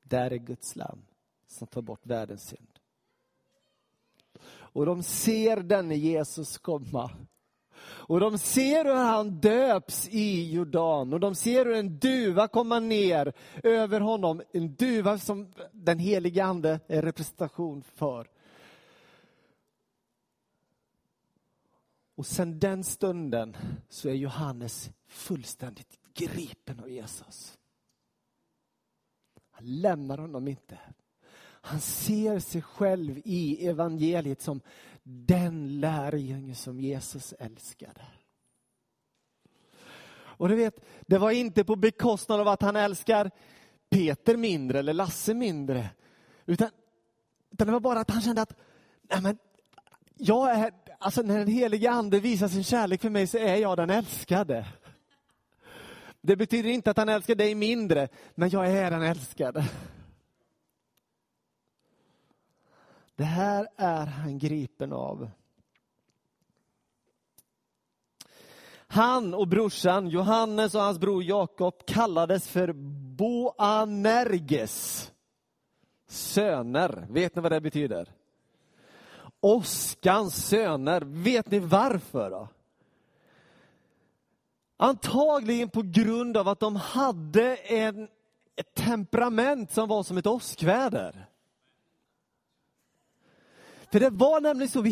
Där 0.03 0.31
är 0.31 0.37
Guds 0.37 0.77
lam 0.77 0.99
som 1.47 1.67
tar 1.67 1.83
bort 1.83 2.07
världens 2.07 2.49
synd. 2.49 2.79
Och 4.49 4.87
de 4.87 5.03
ser 5.03 5.57
denne 5.57 5.95
Jesus 5.95 6.59
komma. 6.59 7.11
Och 7.81 8.21
de 8.21 8.39
ser 8.39 8.85
hur 8.85 8.95
han 8.95 9.41
döps 9.41 10.09
i 10.09 10.53
Jordan 10.53 11.13
och 11.13 11.21
de 11.21 11.35
ser 11.35 11.65
hur 11.65 11.75
en 11.75 11.99
duva 11.99 12.49
kommer 12.49 12.81
ner 12.81 13.33
över 13.63 14.01
honom. 14.01 14.43
En 14.53 14.75
duva 14.75 15.19
som 15.19 15.53
den 15.73 15.99
helige 15.99 16.45
ande 16.45 16.81
är 16.87 17.03
representation 17.03 17.83
för. 17.83 18.38
Och 22.19 22.27
sen 22.27 22.59
den 22.59 22.85
stunden 22.85 23.57
så 23.89 24.09
är 24.09 24.13
Johannes 24.13 24.91
fullständigt 25.07 25.99
gripen 26.15 26.81
av 26.81 26.91
Jesus. 26.91 27.59
Han 29.51 29.81
lämnar 29.81 30.19
honom 30.19 30.49
inte. 30.49 30.79
Han 31.41 31.81
ser 31.81 32.39
sig 32.39 32.63
själv 32.63 33.21
i 33.25 33.67
evangeliet 33.67 34.43
som 34.43 34.61
den 35.03 35.81
lärjunge 35.81 36.55
som 36.55 36.81
Jesus 36.81 37.35
älskade. 37.39 38.03
Och 40.13 40.49
du 40.49 40.57
vet, 40.57 40.85
det 41.07 41.19
var 41.19 41.31
inte 41.31 41.65
på 41.65 41.77
bekostnad 41.77 42.41
av 42.41 42.49
att 42.49 42.63
han 42.63 42.77
älskar 42.77 43.31
Peter 43.91 44.37
mindre 44.37 44.79
eller 44.79 44.93
Lasse 44.93 45.35
mindre. 45.35 45.91
Utan, 46.47 46.71
utan 47.51 47.67
det 47.67 47.73
var 47.73 47.81
bara 47.81 48.01
att 48.01 48.11
han 48.11 48.23
kände 48.23 48.43
att 48.43 48.57
nej 49.03 49.23
men, 49.23 49.39
jag 50.17 50.51
är, 50.51 50.73
alltså 50.99 51.23
när 51.23 51.39
den 51.39 51.49
helige 51.49 51.91
ande 51.91 52.21
visar 52.21 52.49
sin 52.49 52.65
kärlek 52.65 53.01
för 53.01 53.11
mig 53.11 53.27
så 53.27 53.39
är 53.39 53.57
jag 53.57 53.77
den 53.77 53.91
älskade. 53.91 54.67
Det 56.21 56.37
betyder 56.37 56.71
inte 56.71 56.91
att 56.91 56.97
han 56.97 57.09
älskar 57.09 57.35
dig 57.35 57.55
mindre, 57.55 58.09
men 58.35 58.51
jag 58.51 58.71
är 58.71 58.91
den 58.91 59.03
älskade. 59.03 59.69
Det 63.17 63.25
här 63.25 63.69
är 63.77 64.07
han 64.07 64.39
gripen 64.39 64.93
av. 64.93 65.31
Han 68.91 69.35
och 69.35 69.49
brorsan 69.49 70.09
Johannes 70.09 70.75
och 70.75 70.81
hans 70.81 70.99
bror 70.99 71.23
Jakob 71.23 71.87
kallades 71.87 72.49
för 72.49 72.73
Boanerges 73.17 75.13
söner. 76.07 77.07
Vet 77.11 77.37
ni 77.37 77.43
vad 77.43 77.53
det 77.53 77.61
betyder? 77.61 78.18
Oskans 79.41 80.47
söner. 80.49 81.01
Vet 81.01 81.51
ni 81.51 81.59
varför? 81.59 82.31
Då? 82.31 82.49
Antagligen 84.77 85.69
på 85.69 85.83
grund 85.83 86.37
av 86.37 86.49
att 86.49 86.61
de 86.61 86.77
hade 86.77 87.57
en, 87.57 88.09
ett 88.57 88.75
temperament 88.75 89.73
som 89.73 89.89
var 89.89 90.03
som 90.03 90.19
ett 90.19 90.27
åskväder. 90.27 91.29
För 93.93 94.01
det 94.01 94.11
var 94.11 94.41
nämligen 94.41 94.69
så, 94.69 94.83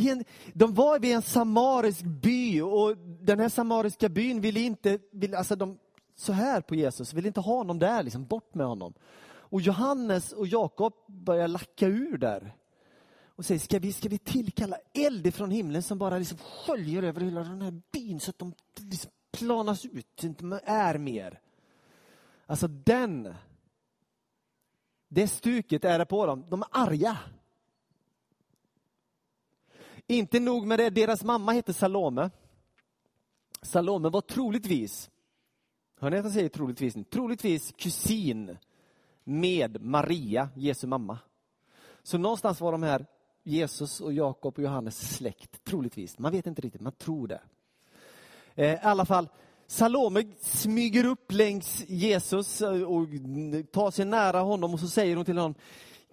de 0.55 0.75
var 0.75 0.99
vid 0.99 1.15
en 1.15 1.23
samarisk 1.23 2.03
by 2.05 2.61
och 2.61 2.97
den 3.21 3.41
här 3.41 3.49
samariska 3.49 4.09
byn 4.09 4.41
ville 4.41 4.61
inte, 4.61 4.99
ville, 5.13 5.39
alltså 5.39 5.57
de, 5.57 5.79
så 6.15 6.33
här 6.33 6.61
på 6.61 6.75
Jesus, 6.75 7.13
ville 7.13 7.29
inte 7.29 7.41
ha 7.41 7.57
honom 7.57 7.79
där, 7.79 8.03
liksom, 8.03 8.27
bort 8.27 8.55
med 8.55 8.67
honom. 8.67 8.95
Och 9.25 9.61
Johannes 9.61 10.33
och 10.33 10.47
Jakob 10.47 10.93
börjar 11.07 11.49
lacka 11.49 11.87
ur 11.87 12.19
där. 12.19 12.55
Och 13.37 13.45
säger, 13.45 13.59
ska 13.59 13.79
vi, 13.79 13.93
ska 13.93 14.09
vi 14.09 14.19
tillkalla 14.19 14.77
eld 14.93 15.35
från 15.35 15.51
himlen 15.51 15.83
som 15.83 15.99
bara 15.99 16.19
liksom 16.19 16.39
sköljer 16.39 17.03
över 17.03 17.21
hela 17.21 17.41
den 17.41 17.63
här 17.63 17.83
byn 17.93 18.21
så 18.21 18.31
att 18.31 18.39
de 18.39 18.53
liksom 18.77 19.11
planas 19.31 19.85
ut, 19.85 20.25
inte 20.25 20.61
är 20.65 20.99
mer. 20.99 21.41
Alltså 22.47 22.69
den, 22.69 23.35
det 25.09 25.29
stuket 25.29 25.85
är 25.85 25.99
det 25.99 26.07
på 26.07 26.27
dem. 26.27 26.45
De 26.49 26.63
är 26.63 26.69
arga. 26.71 27.19
Inte 30.07 30.41
nog 30.41 30.67
med 30.67 30.79
det, 30.79 30.91
deras 30.91 31.25
mamma 31.25 31.53
hette 31.53 31.73
Salome. 31.73 32.31
Salome 33.63 34.09
var 34.09 34.21
troligtvis, 34.21 35.11
hör 36.01 36.11
ni 36.11 36.19
att 36.19 36.25
jag 36.25 36.33
säger 36.33 36.49
troligtvis? 36.49 36.95
Troligtvis 37.11 37.73
kusin 37.77 38.57
med 39.25 39.83
Maria, 39.83 40.49
Jesu 40.55 40.87
mamma. 40.87 41.19
Så 42.03 42.19
någonstans 42.19 42.61
var 42.61 42.73
de 42.73 42.83
här 42.83 43.07
Jesus 43.47 44.01
och 44.01 44.13
Jakob 44.13 44.55
och 44.57 44.65
Johannes 44.65 45.17
släkt, 45.17 45.65
troligtvis. 45.65 46.19
Man 46.19 46.33
vet 46.33 46.47
inte 46.47 46.63
riktigt, 46.63 46.81
man 46.81 46.93
tror 46.93 47.29
det. 47.29 47.41
Eh, 48.55 48.75
I 48.75 48.79
alla 48.83 49.05
fall, 49.05 49.29
Salome 49.67 50.25
smyger 50.41 51.05
upp 51.05 51.33
längs 51.33 51.85
Jesus 51.89 52.63
eh, 52.63 52.83
och 52.83 53.07
tar 53.73 53.91
sig 53.91 54.05
nära 54.05 54.41
honom 54.41 54.75
och 54.75 54.81
så 54.81 54.89
säger 54.89 55.17
hon 55.17 55.25
till 55.25 55.39
honom, 55.39 55.55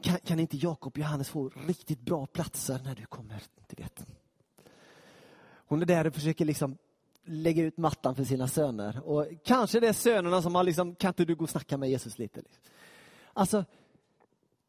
kan, 0.01 0.17
kan 0.17 0.39
inte 0.39 0.57
Jakob 0.57 0.93
och 0.93 0.97
Johannes 0.97 1.29
få 1.29 1.49
riktigt 1.67 1.99
bra 1.99 2.25
platser 2.25 2.79
när 2.83 2.95
du 2.95 3.05
kommer? 3.05 3.43
Du 3.67 3.83
vet. 3.83 4.05
Hon 5.67 5.81
är 5.81 5.85
där 5.85 6.07
och 6.07 6.13
försöker 6.13 6.45
liksom 6.45 6.77
lägga 7.25 7.63
ut 7.63 7.77
mattan 7.77 8.15
för 8.15 8.23
sina 8.23 8.47
söner. 8.47 9.01
Och 9.05 9.27
kanske 9.43 9.79
det 9.79 9.87
är 9.87 9.93
sönerna 9.93 10.41
som 10.41 10.55
har 10.55 10.63
liksom, 10.63 10.95
kan 10.95 11.09
inte 11.09 11.25
du 11.25 11.35
gå 11.35 11.43
och 11.43 11.49
snacka 11.49 11.77
med 11.77 11.89
Jesus 11.89 12.19
lite? 12.19 12.41
Alltså, 13.33 13.65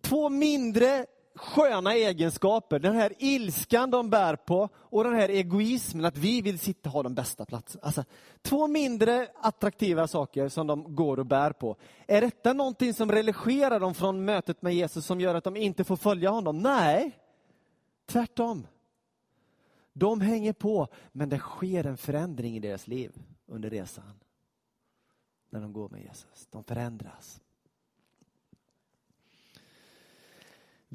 två 0.01 0.29
mindre 0.29 1.07
sköna 1.35 1.95
egenskaper. 1.95 2.79
Den 2.79 2.97
här 2.97 3.13
ilskan 3.19 3.91
de 3.91 4.11
bär 4.11 4.37
på 4.37 4.69
och 4.75 5.05
den 5.05 5.15
här 5.15 5.29
egoismen 5.29 6.05
att 6.05 6.17
vi 6.17 6.43
vill 6.43 6.59
sitta 6.59 6.89
och 6.89 6.93
ha 6.93 7.03
de 7.03 7.15
bästa 7.15 7.45
platserna. 7.45 7.85
Alltså, 7.85 8.05
två 8.43 8.67
mindre 8.69 9.29
attraktiva 9.35 10.07
saker 10.07 10.49
som 10.49 10.67
de 10.67 10.95
går 10.95 11.19
och 11.19 11.27
bär 11.27 11.53
på. 11.53 11.77
Är 12.07 12.21
detta 12.21 12.53
någonting 12.53 12.95
som 12.95 13.13
religerar 13.13 13.81
dem 13.81 13.95
från 13.95 14.25
mötet 14.25 14.63
med 14.63 14.75
Jesus 14.75 15.07
som 15.07 15.21
gör 15.21 15.35
att 15.35 15.45
de 15.45 15.57
inte 15.57 15.85
får 15.85 15.97
följa 15.97 16.31
honom? 16.31 16.59
Nej, 16.59 17.19
tvärtom. 18.07 18.67
De 19.93 20.21
hänger 20.21 20.53
på, 20.53 20.89
men 21.13 21.29
det 21.29 21.39
sker 21.39 21.87
en 21.87 21.97
förändring 21.97 22.57
i 22.57 22.61
deras 22.61 22.87
liv 22.87 23.13
under 23.47 23.71
resan. 23.71 24.21
När 25.51 25.61
de 25.61 25.73
går 25.73 25.89
med 25.89 26.03
Jesus. 26.03 26.47
De 26.51 26.65
förändras. 26.65 27.41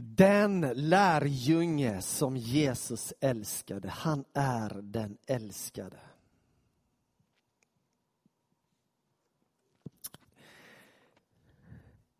Den 0.01 0.61
lärjunge 0.75 2.01
som 2.01 2.37
Jesus 2.37 3.13
älskade, 3.19 3.89
han 3.89 4.25
är 4.33 4.81
den 4.81 5.17
älskade. 5.25 5.99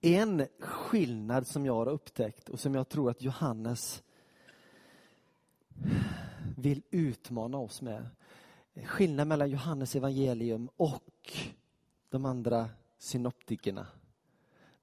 En 0.02 0.48
skillnad 0.60 1.48
som 1.48 1.66
jag 1.66 1.76
har 1.76 1.88
upptäckt 1.88 2.50
och 2.50 2.60
som 2.60 2.76
jag 2.76 2.90
tror 2.90 3.10
att 3.12 3.22
Johannes 3.22 4.04
vill 6.58 6.82
utmana 6.92 7.58
oss 7.58 7.82
med. 7.82 8.10
Skillnaden 8.86 9.28
mellan 9.28 9.50
Johannes 9.50 9.96
evangelium 9.96 10.70
och 10.76 11.34
de 12.10 12.26
andra 12.26 12.70
synoptikerna. 12.98 13.88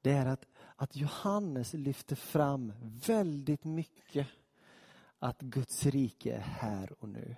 Det 0.00 0.12
är 0.12 0.26
att 0.26 0.46
att 0.76 0.96
Johannes 0.96 1.74
lyfter 1.74 2.16
fram 2.16 2.72
väldigt 3.06 3.64
mycket 3.64 4.26
att 5.18 5.40
Guds 5.40 5.86
rike 5.86 6.32
är 6.34 6.40
här 6.40 6.92
och 7.02 7.08
nu. 7.08 7.36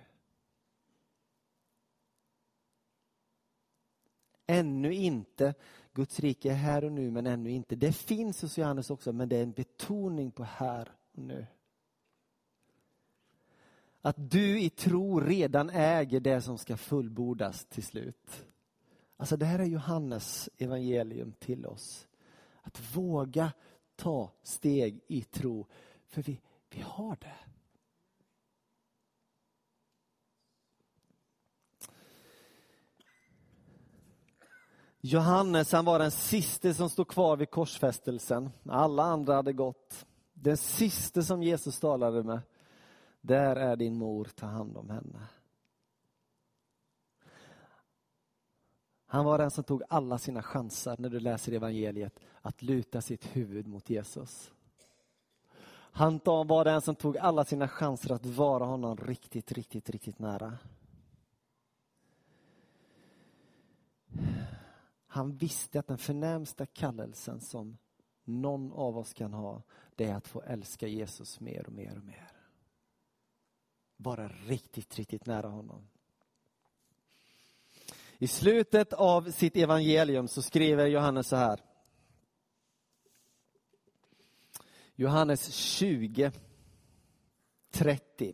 Ännu 4.47 4.93
inte. 4.93 5.53
Guds 5.93 6.19
rike 6.19 6.51
är 6.51 6.55
här 6.55 6.83
och 6.83 6.91
nu, 6.91 7.11
men 7.11 7.27
ännu 7.27 7.51
inte. 7.51 7.75
Det 7.75 7.93
finns 7.93 8.41
hos 8.41 8.57
Johannes 8.57 8.89
också, 8.89 9.13
men 9.13 9.29
det 9.29 9.37
är 9.37 9.43
en 9.43 9.51
betoning 9.51 10.31
på 10.31 10.43
här 10.43 10.91
och 11.11 11.23
nu. 11.23 11.47
Att 14.01 14.31
du 14.31 14.61
i 14.61 14.69
tro 14.69 15.19
redan 15.19 15.69
äger 15.69 16.19
det 16.19 16.41
som 16.41 16.57
ska 16.57 16.77
fullbordas 16.77 17.65
till 17.65 17.83
slut. 17.83 18.45
Alltså 19.17 19.37
det 19.37 19.45
här 19.45 19.59
är 19.59 19.65
Johannes 19.65 20.49
evangelium 20.57 21.33
till 21.39 21.65
oss. 21.65 22.08
Att 22.61 22.95
våga 22.95 23.51
ta 23.95 24.31
steg 24.43 25.01
i 25.07 25.21
tro, 25.21 25.67
för 26.07 26.21
vi, 26.21 26.41
vi 26.69 26.81
har 26.81 27.17
det. 27.21 27.49
Johannes 35.01 35.71
han 35.71 35.85
var 35.85 35.99
den 35.99 36.11
siste 36.11 36.73
som 36.73 36.89
stod 36.89 37.07
kvar 37.07 37.37
vid 37.37 37.49
korsfästelsen. 37.49 38.49
Alla 38.65 39.03
andra 39.03 39.35
hade 39.35 39.53
gått. 39.53 40.05
Den 40.33 40.57
siste 40.57 41.23
som 41.23 41.43
Jesus 41.43 41.79
talade 41.79 42.23
med. 42.23 42.41
Där 43.21 43.55
är 43.55 43.75
din 43.75 43.97
mor, 43.97 44.27
ta 44.35 44.45
hand 44.45 44.77
om 44.77 44.89
henne. 44.89 45.19
Han 49.11 49.25
var 49.25 49.37
den 49.37 49.51
som 49.51 49.63
tog 49.63 49.83
alla 49.89 50.17
sina 50.17 50.41
chanser 50.41 50.95
när 50.99 51.09
du 51.09 51.19
läser 51.19 51.51
evangeliet 51.51 52.19
att 52.41 52.61
luta 52.61 53.01
sitt 53.01 53.25
huvud 53.25 53.67
mot 53.67 53.89
Jesus. 53.89 54.51
Han 55.71 56.19
var 56.25 56.65
den 56.65 56.81
som 56.81 56.95
tog 56.95 57.17
alla 57.17 57.45
sina 57.45 57.67
chanser 57.67 58.11
att 58.11 58.25
vara 58.25 58.65
honom 58.65 58.97
riktigt, 58.97 59.51
riktigt, 59.51 59.89
riktigt 59.89 60.19
nära. 60.19 60.57
Han 65.07 65.37
visste 65.37 65.79
att 65.79 65.87
den 65.87 65.97
förnämsta 65.97 66.65
kallelsen 66.65 67.41
som 67.41 67.77
någon 68.23 68.73
av 68.73 68.97
oss 68.97 69.13
kan 69.13 69.33
ha, 69.33 69.61
det 69.95 70.05
är 70.05 70.15
att 70.15 70.27
få 70.27 70.41
älska 70.41 70.87
Jesus 70.87 71.39
mer 71.39 71.65
och 71.67 71.73
mer 71.73 71.97
och 71.97 72.03
mer. 72.03 72.31
Vara 73.97 74.27
riktigt, 74.27 74.95
riktigt 74.95 75.25
nära 75.25 75.47
honom. 75.47 75.87
I 78.21 78.27
slutet 78.27 78.93
av 78.93 79.31
sitt 79.31 79.55
evangelium 79.55 80.27
så 80.27 80.41
skriver 80.41 80.87
Johannes 80.87 81.27
så 81.27 81.35
här. 81.35 81.59
Johannes 84.95 85.53
20, 85.53 86.31
30 87.71 88.33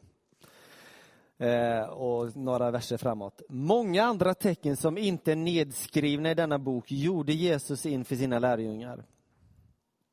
eh, 1.37 1.81
och 1.81 2.35
några 2.35 2.71
verser 2.71 2.97
framåt. 2.97 3.41
Många 3.49 4.03
andra 4.03 4.33
tecken 4.33 4.77
som 4.77 4.97
inte 4.97 5.31
är 5.31 5.35
nedskrivna 5.35 6.31
i 6.31 6.33
denna 6.33 6.59
bok 6.59 6.91
gjorde 6.91 7.33
Jesus 7.33 7.85
inför 7.85 8.15
sina 8.15 8.39
lärjungar. 8.39 9.05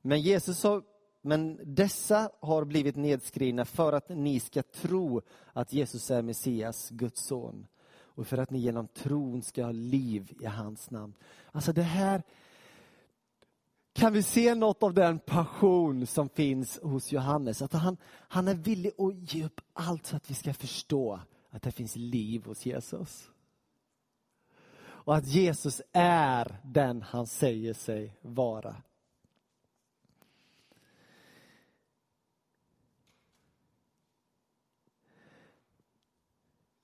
Men, 0.03 0.21
Jesus 0.21 0.63
har, 0.65 0.83
men 1.23 1.61
dessa 1.75 2.31
har 2.41 2.65
blivit 2.65 2.97
nedskrivna 2.97 3.65
för 3.65 3.93
att 3.93 4.09
ni 4.09 4.41
ska 4.41 4.63
tro 4.63 5.23
att 5.53 5.73
Jesus 5.73 6.11
är 6.11 6.23
Messias, 6.23 6.91
Guds 6.91 7.27
son 7.27 7.67
och 8.15 8.27
för 8.27 8.39
att 8.39 8.51
ni 8.51 8.59
genom 8.59 8.89
tron 8.89 9.43
ska 9.43 9.65
ha 9.65 9.73
liv 9.73 10.33
i 10.41 10.47
hans 10.47 10.91
namn. 10.91 11.15
Alltså 11.53 11.73
det 11.73 11.83
här 11.83 12.23
kan 13.93 14.13
vi 14.13 14.23
se 14.23 14.55
något 14.55 14.83
av 14.83 14.95
den 14.95 15.19
passion 15.19 16.07
som 16.07 16.29
finns 16.29 16.81
hos 16.83 17.13
Johannes. 17.13 17.63
Att 17.63 17.73
han, 17.73 17.97
han 18.07 18.49
är 18.49 18.55
villig 18.55 18.93
att 18.99 19.35
ge 19.35 19.45
upp 19.45 19.61
allt 19.73 20.07
så 20.07 20.17
att 20.17 20.31
vi 20.31 20.35
ska 20.35 20.55
förstå 20.55 21.21
att 21.51 21.63
det 21.63 21.73
finns 21.73 21.97
liv 21.97 22.45
hos 22.45 22.67
Jesus. 22.67 23.31
Och 24.81 25.17
att 25.17 25.27
Jesus 25.27 25.83
är 25.93 26.61
den 26.63 27.03
han 27.03 27.27
säger 27.27 27.75
sig 27.75 28.17
vara. 28.23 28.77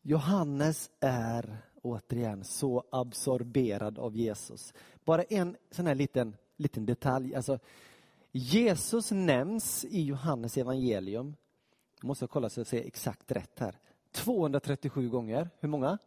Johannes 0.08 0.90
är 1.00 1.58
återigen 1.82 2.44
så 2.44 2.84
absorberad 2.90 3.98
av 3.98 4.16
Jesus. 4.16 4.74
Bara 5.04 5.22
en 5.22 5.56
sån 5.70 5.86
här 5.86 5.94
liten, 5.94 6.36
liten 6.56 6.86
detalj. 6.86 7.34
Alltså, 7.34 7.58
Jesus 8.32 9.10
nämns 9.10 9.84
i 9.84 10.02
Johannes 10.02 10.56
evangelium, 10.56 11.36
jag 12.00 12.08
måste 12.08 12.26
kolla 12.26 12.48
så 12.48 12.60
jag 12.60 12.66
säger 12.66 12.86
exakt 12.86 13.32
rätt 13.32 13.58
här, 13.58 13.78
237 14.12 15.08
gånger. 15.08 15.50
Hur 15.60 15.68
många? 15.68 15.98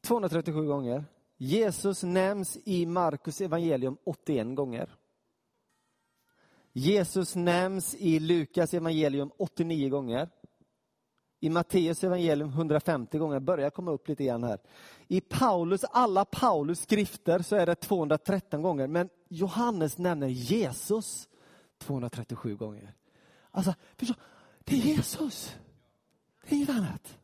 237 0.00 0.66
gånger. 0.66 1.04
Jesus 1.36 2.02
nämns 2.02 2.58
i 2.64 2.86
Markus 2.86 3.40
evangelium 3.40 3.96
81 4.04 4.56
gånger. 4.56 4.90
Jesus 6.72 7.36
nämns 7.36 7.94
i 7.94 8.18
Lukas 8.18 8.74
evangelium 8.74 9.30
89 9.36 9.88
gånger. 9.88 10.28
I 11.40 11.50
Matteus 11.50 12.04
evangelium 12.04 12.48
150 12.48 13.18
gånger, 13.18 13.40
börjar 13.40 13.70
komma 13.70 13.90
upp 13.90 14.08
lite 14.08 14.24
grann 14.24 14.44
här. 14.44 14.58
I 15.08 15.20
Paulus, 15.20 15.84
alla 15.84 16.24
Paulus 16.24 16.80
skrifter 16.80 17.38
så 17.38 17.56
är 17.56 17.66
det 17.66 17.74
213 17.74 18.62
gånger, 18.62 18.86
men 18.86 19.08
Johannes 19.28 19.98
nämner 19.98 20.28
Jesus 20.28 21.28
237 21.78 22.56
gånger. 22.56 22.94
Alltså, 23.50 23.74
förstå, 23.96 24.14
det 24.64 24.74
är 24.74 24.78
Jesus. 24.78 25.56
Det 26.44 26.54
är 26.54 26.56
inget 26.56 26.70
annat. 26.70 27.18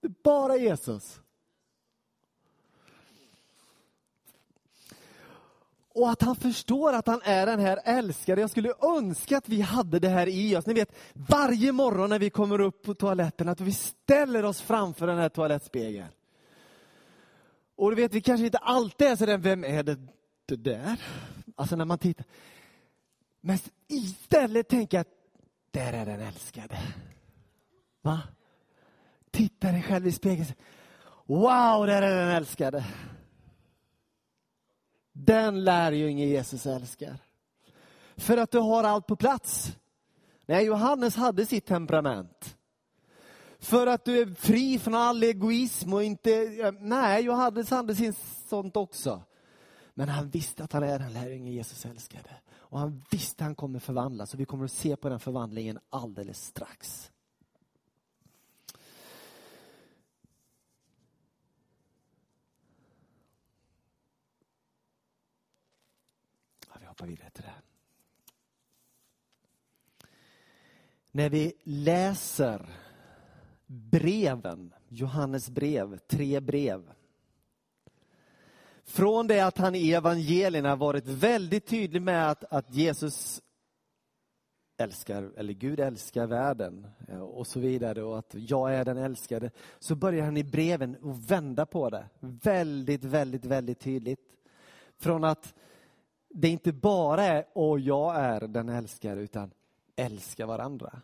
Det 0.00 0.06
är 0.06 0.14
bara 0.22 0.56
Jesus. 0.56 1.20
Och 5.94 6.10
att 6.10 6.22
han 6.22 6.36
förstår 6.36 6.92
att 6.92 7.06
han 7.06 7.20
är 7.24 7.46
den 7.46 7.60
här 7.60 7.80
älskade. 7.84 8.40
Jag 8.40 8.50
skulle 8.50 8.72
önska 8.82 9.38
att 9.38 9.48
vi 9.48 9.60
hade 9.60 9.98
det 9.98 10.08
här 10.08 10.28
i 10.28 10.56
oss. 10.56 10.66
Ni 10.66 10.74
vet, 10.74 10.94
varje 11.12 11.72
morgon 11.72 12.10
när 12.10 12.18
vi 12.18 12.30
kommer 12.30 12.60
upp 12.60 12.82
på 12.82 12.94
toaletten, 12.94 13.48
att 13.48 13.60
vi 13.60 13.72
ställer 13.72 14.44
oss 14.44 14.60
framför 14.60 15.06
den 15.06 15.18
här 15.18 15.28
toalettspegeln. 15.28 16.08
Och 17.76 17.90
du 17.90 17.96
vet, 17.96 18.14
vi 18.14 18.20
kanske 18.20 18.46
inte 18.46 18.58
alltid 18.58 19.06
är 19.06 19.16
sådär, 19.16 19.38
vem 19.38 19.64
är 19.64 19.82
det, 19.82 19.98
det 20.46 20.56
där? 20.56 21.00
Alltså 21.56 21.76
när 21.76 21.84
man 21.84 21.98
tittar. 21.98 22.26
Men 23.40 23.58
istället 23.88 24.68
tänka 24.68 25.00
att 25.00 25.08
där 25.70 25.92
är 25.92 26.06
den 26.06 26.20
älskade. 26.20 26.78
Va? 28.02 28.22
Titta 29.30 29.72
dig 29.72 29.82
själv 29.82 30.06
i 30.06 30.12
spegeln. 30.12 30.46
Wow, 31.26 31.86
där 31.86 32.02
är 32.02 32.16
den 32.16 32.30
älskade. 32.30 32.84
Den 35.16 35.64
lärjunge 35.64 36.26
Jesus 36.26 36.66
älskar. 36.66 37.16
För 38.16 38.36
att 38.36 38.50
du 38.50 38.58
har 38.58 38.84
allt 38.84 39.06
på 39.06 39.16
plats. 39.16 39.76
Nej, 40.46 40.64
Johannes 40.64 41.16
hade 41.16 41.46
sitt 41.46 41.66
temperament. 41.66 42.56
För 43.58 43.86
att 43.86 44.04
du 44.04 44.18
är 44.18 44.34
fri 44.34 44.78
från 44.78 44.94
all 44.94 45.22
egoism 45.22 45.92
och 45.92 46.04
inte... 46.04 46.30
Nej, 46.80 47.24
Johannes 47.24 47.70
hade 47.70 47.94
sin 47.94 48.14
sånt 48.48 48.76
också. 48.76 49.22
Men 49.94 50.08
han 50.08 50.30
visste 50.30 50.64
att 50.64 50.72
han 50.72 50.82
är 50.82 50.98
den 50.98 51.12
lärjunge 51.12 51.50
Jesus 51.50 51.86
älskade. 51.86 52.30
Och 52.52 52.78
han 52.78 53.02
visste 53.10 53.44
att 53.44 53.46
han 53.46 53.54
kommer 53.54 53.78
förvandlas 53.78 54.34
och 54.34 54.40
vi 54.40 54.44
kommer 54.44 54.64
att 54.64 54.72
se 54.72 54.96
på 54.96 55.08
den 55.08 55.20
förvandlingen 55.20 55.78
alldeles 55.90 56.44
strax. 56.46 57.10
Hoppar 66.94 67.06
vidare 67.06 67.30
till 67.30 67.44
det. 67.44 67.54
När 71.10 71.30
vi 71.30 71.52
läser 71.62 72.66
breven, 73.66 74.74
Johannes 74.88 75.50
brev, 75.50 75.98
tre 75.98 76.40
brev. 76.40 76.92
Från 78.84 79.26
det 79.26 79.40
att 79.40 79.58
han 79.58 79.74
i 79.74 79.92
evangelierna 79.92 80.76
varit 80.76 81.06
väldigt 81.06 81.66
tydlig 81.66 82.02
med 82.02 82.30
att, 82.30 82.44
att 82.44 82.74
Jesus 82.74 83.42
älskar, 84.76 85.32
eller 85.36 85.52
Gud 85.52 85.80
älskar 85.80 86.26
världen 86.26 86.86
eh, 87.08 87.20
och 87.20 87.46
så 87.46 87.60
vidare 87.60 88.02
och 88.02 88.18
att 88.18 88.34
jag 88.34 88.74
är 88.74 88.84
den 88.84 88.98
älskade. 88.98 89.50
Så 89.78 89.94
börjar 89.94 90.24
han 90.24 90.36
i 90.36 90.44
breven 90.44 90.96
att 91.02 91.30
vända 91.30 91.66
på 91.66 91.90
det. 91.90 92.08
Väldigt, 92.20 93.04
väldigt, 93.04 93.44
väldigt 93.44 93.80
tydligt. 93.80 94.20
Från 94.98 95.24
att 95.24 95.54
det 96.36 96.48
inte 96.48 96.72
bara 96.72 97.24
är 97.24 97.46
och 97.52 97.80
jag 97.80 98.16
är 98.16 98.40
den 98.40 98.68
älskade, 98.68 99.20
utan 99.20 99.50
älska 99.96 100.46
varandra. 100.46 101.00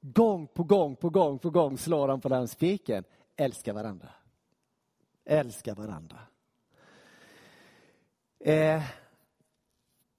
Gång 0.00 0.46
på 0.46 0.64
gång 0.64 0.96
på 0.96 1.10
gång 1.10 1.38
på 1.38 1.50
gång 1.50 1.78
slår 1.78 2.08
han 2.08 2.20
på 2.20 2.28
den 2.28 2.48
spiken. 2.48 3.04
Älska 3.36 3.72
varandra. 3.72 4.08
Älska 5.24 5.74
varandra. 5.74 6.18
Eh, 8.40 8.82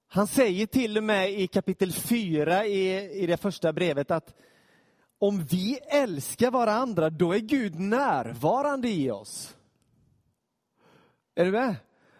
han 0.08 0.26
säger 0.26 0.66
till 0.66 0.96
och 0.96 1.04
med 1.04 1.30
i 1.30 1.46
kapitel 1.46 1.92
4 1.92 2.66
i, 2.66 3.10
i 3.22 3.26
det 3.26 3.36
första 3.36 3.72
brevet 3.72 4.10
att 4.10 4.34
om 5.18 5.44
vi 5.44 5.78
älskar 5.78 6.50
varandra, 6.50 7.10
då 7.10 7.32
är 7.32 7.38
Gud 7.38 7.80
närvarande 7.80 8.88
i 8.88 9.10
oss. 9.10 9.56
Är 11.34 11.44
du 11.44 11.50
med? 11.50 11.76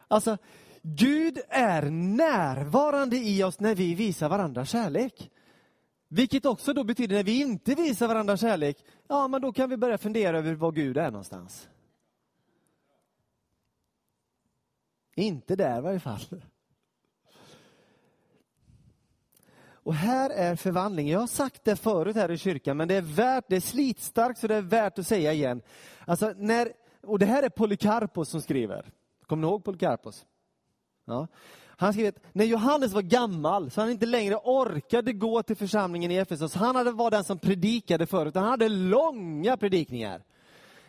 Alltså, 0.09 0.39
Gud 0.83 1.39
är 1.49 1.83
närvarande 1.91 3.17
i 3.17 3.43
oss 3.45 3.61
när 3.61 3.75
vi 3.75 3.95
visar 3.95 4.29
varandra 4.29 4.65
kärlek. 4.65 5.31
Vilket 6.09 6.47
också 6.47 6.73
då 6.73 6.85
betyder 6.85 7.17
när 7.17 7.25
vi 7.25 7.41
inte 7.41 7.75
visar 7.75 8.09
varandra 8.09 8.37
kärlek, 8.37 8.85
ja 9.09 9.29
men 9.29 9.41
då 9.41 9.53
kan 9.53 9.71
vi 9.71 9.77
börja 9.77 9.99
fundera 9.99 10.39
över 10.39 10.55
var 10.55 10.73
Gud 10.73 10.97
är 10.97 11.11
någonstans. 11.11 11.69
Inte 15.15 15.57
där 15.57 15.79
i 15.79 15.81
varje 15.81 16.01
fall. 16.01 16.43
Och 19.83 19.95
här 19.95 20.31
är 20.31 20.57
förvandlingen. 20.57 21.13
Jag 21.13 21.21
har 21.21 21.27
sagt 21.27 21.65
det 21.65 21.77
förut 21.77 22.17
här 22.17 22.31
i 22.31 22.39
kyrkan, 22.39 22.77
men 22.77 22.89
det 22.89 22.95
är 22.95 23.03
värt, 23.03 23.45
det 23.49 23.57
är 23.57 23.61
slitstarkt 23.61 24.41
så 24.41 24.47
det 24.47 24.55
är 24.55 24.63
värt 24.63 24.99
att 24.99 25.07
säga 25.07 25.33
igen. 25.33 25.63
Alltså 26.05 26.33
när, 26.37 26.73
och 27.03 27.19
det 27.19 27.27
här 27.27 27.43
är 27.43 27.49
Polycarpos 27.49 28.29
som 28.29 28.43
skriver. 28.43 28.93
Kommer 29.27 29.41
ni 29.41 29.49
ihåg 29.49 29.65
Polycarpos? 29.65 30.27
Ja. 31.11 31.27
Han 31.81 31.93
skriver 31.93 32.09
att 32.09 32.23
när 32.33 32.45
Johannes 32.45 32.93
var 32.93 33.03
gammal 33.03 33.71
så 33.71 33.81
han 33.81 33.91
inte 33.91 34.07
längre 34.07 34.37
orkade 34.37 35.13
gå 35.13 35.43
till 35.43 35.57
församlingen 35.57 36.11
i 36.11 36.17
Efesos. 36.17 36.55
Han 36.55 36.77
hade, 36.77 36.93
var 36.93 37.11
den 37.11 37.25
som 37.25 37.39
predikade 37.39 38.07
förut. 38.07 38.35
Han 38.35 38.45
hade 38.45 38.69
långa 38.69 39.57
predikningar. 39.57 40.23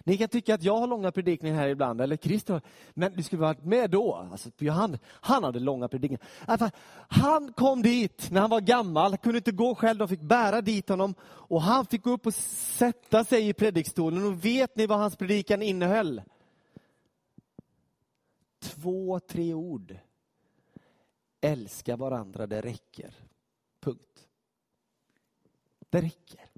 Ni 0.03 0.17
kan 0.17 0.29
tycka 0.29 0.55
att 0.55 0.63
jag 0.63 0.77
har 0.77 0.87
långa 0.87 1.11
predikningar 1.11 1.55
här 1.55 1.67
ibland, 1.67 2.01
eller 2.01 2.17
Christer 2.17 2.61
men 2.93 3.15
du 3.15 3.23
skulle 3.23 3.41
varit 3.41 3.65
med 3.65 3.89
då. 3.89 4.27
Alltså, 4.31 4.49
Johannes, 4.57 4.99
han 5.05 5.43
hade 5.43 5.59
långa 5.59 5.87
predikningar. 5.87 6.25
Alltså, 6.45 6.69
han 7.07 7.53
kom 7.53 7.81
dit 7.81 8.31
när 8.31 8.41
han 8.41 8.49
var 8.49 8.61
gammal, 8.61 9.17
kunde 9.17 9.37
inte 9.37 9.51
gå 9.51 9.75
själv, 9.75 9.97
de 9.97 10.07
fick 10.07 10.21
bära 10.21 10.61
dit 10.61 10.89
honom. 10.89 11.15
Och 11.23 11.61
han 11.61 11.85
fick 11.85 12.03
gå 12.03 12.11
upp 12.11 12.25
och 12.25 12.33
sätta 12.33 13.23
sig 13.23 13.49
i 13.49 13.53
predikstolen. 13.53 14.25
Och 14.25 14.45
vet 14.45 14.75
ni 14.75 14.87
vad 14.87 14.99
hans 14.99 15.15
predikan 15.15 15.61
innehöll? 15.61 16.21
Två, 18.59 19.19
tre 19.19 19.53
ord. 19.53 19.97
Älska 21.41 21.95
varandra, 21.95 22.47
det 22.47 22.61
räcker. 22.61 23.13
Punkt. 23.79 24.27
Det 25.89 26.01
räcker. 26.01 26.51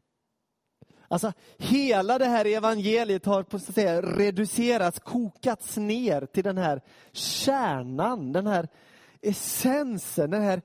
Alltså, 1.07 1.33
hela 1.57 2.17
det 2.19 2.25
här 2.25 2.45
evangeliet 2.45 3.25
har 3.25 3.43
på 3.43 3.59
så 3.59 3.69
att 3.69 3.75
säga, 3.75 4.01
reducerats, 4.01 4.99
kokats 4.99 5.77
ner 5.77 6.25
till 6.25 6.43
den 6.43 6.57
här 6.57 6.81
kärnan, 7.11 8.31
den 8.31 8.47
här 8.47 8.67
essensen, 9.21 10.29
den 10.29 10.41
här 10.41 10.61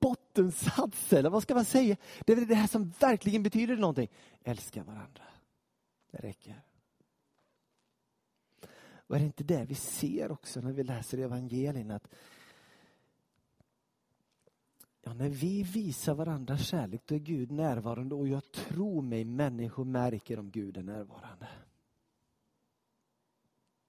bottensatsen, 0.00 1.18
eller 1.18 1.30
vad 1.30 1.42
ska 1.42 1.54
man 1.54 1.64
säga? 1.64 1.96
Det 2.26 2.32
är 2.32 2.36
det 2.36 2.54
här 2.54 2.66
som 2.66 2.92
verkligen 3.00 3.42
betyder 3.42 3.76
någonting. 3.76 4.08
Älska 4.44 4.82
varandra. 4.82 5.22
Det 6.10 6.18
räcker. 6.18 6.62
Och 9.06 9.16
är 9.16 9.20
det 9.20 9.26
inte 9.26 9.44
det 9.44 9.64
vi 9.68 9.74
ser 9.74 10.32
också 10.32 10.60
när 10.60 10.72
vi 10.72 10.84
läser 10.84 11.18
evangelierna? 11.18 11.96
Att 11.96 12.08
Ja, 15.10 15.14
när 15.14 15.28
vi 15.28 15.62
visar 15.62 16.14
varandra 16.14 16.56
kärlek, 16.56 17.02
då 17.06 17.14
är 17.14 17.18
Gud 17.18 17.50
närvarande 17.50 18.14
och 18.14 18.28
jag 18.28 18.52
tror 18.52 19.02
mig 19.02 19.24
människor 19.24 19.84
märker 19.84 20.38
om 20.38 20.50
Gud 20.50 20.76
är 20.76 20.82
närvarande. 20.82 21.48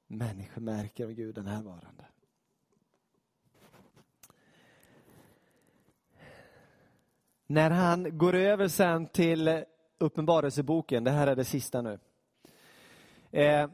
Människor 0.07 0.61
märker 0.61 1.05
om 1.05 1.15
Gud 1.15 1.37
är 1.37 1.41
närvarande. 1.41 2.05
När 7.47 7.69
han 7.69 8.17
går 8.17 8.35
över 8.35 8.67
sen 8.67 9.07
till 9.07 9.63
Uppenbarelseboken, 9.97 11.03
det 11.03 11.11
här 11.11 11.27
är 11.27 11.35
det 11.35 11.45
sista 11.45 11.81
nu. 11.81 11.99
Eh, 13.31 13.69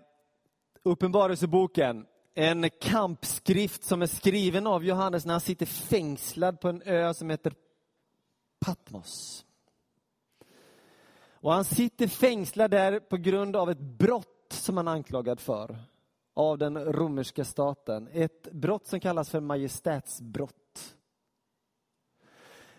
Uppenbarelseboken, 0.83 2.05
en 2.39 2.69
kampskrift 2.69 3.84
som 3.84 4.02
är 4.02 4.08
skriven 4.08 4.67
av 4.67 4.86
Johannes 4.86 5.26
när 5.26 5.34
han 5.34 5.41
sitter 5.41 5.65
fängslad 5.65 6.60
på 6.60 6.69
en 6.69 6.82
ö 6.86 7.13
som 7.13 7.30
heter 7.30 7.54
Patmos. 8.65 9.45
Och 11.30 11.54
han 11.54 11.65
sitter 11.65 12.08
fängslad 12.08 12.71
där 12.71 13.00
på 13.00 13.17
grund 13.17 13.56
av 13.56 13.69
ett 13.69 13.80
brott 13.80 14.47
som 14.50 14.78
han 14.78 14.88
är 14.88 14.91
anklagad 14.91 15.39
för 15.39 15.80
av 16.34 16.58
den 16.58 16.78
romerska 16.86 17.45
staten. 17.45 18.10
Ett 18.12 18.52
brott 18.52 18.88
som 18.88 19.00
kallas 19.00 19.30
för 19.30 19.39
majestätsbrott. 19.39 20.95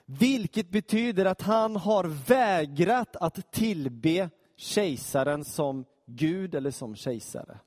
Vilket 0.05 0.71
betyder 0.71 1.25
att 1.25 1.43
han 1.43 1.77
har 1.77 2.05
vägrat 2.05 3.17
att 3.17 3.53
tillbe 3.53 4.31
kejsaren 4.57 5.45
som 5.45 5.85
Gud 6.07 6.55
eller 6.55 6.71
som 6.71 6.97
kejsare. 6.97 7.59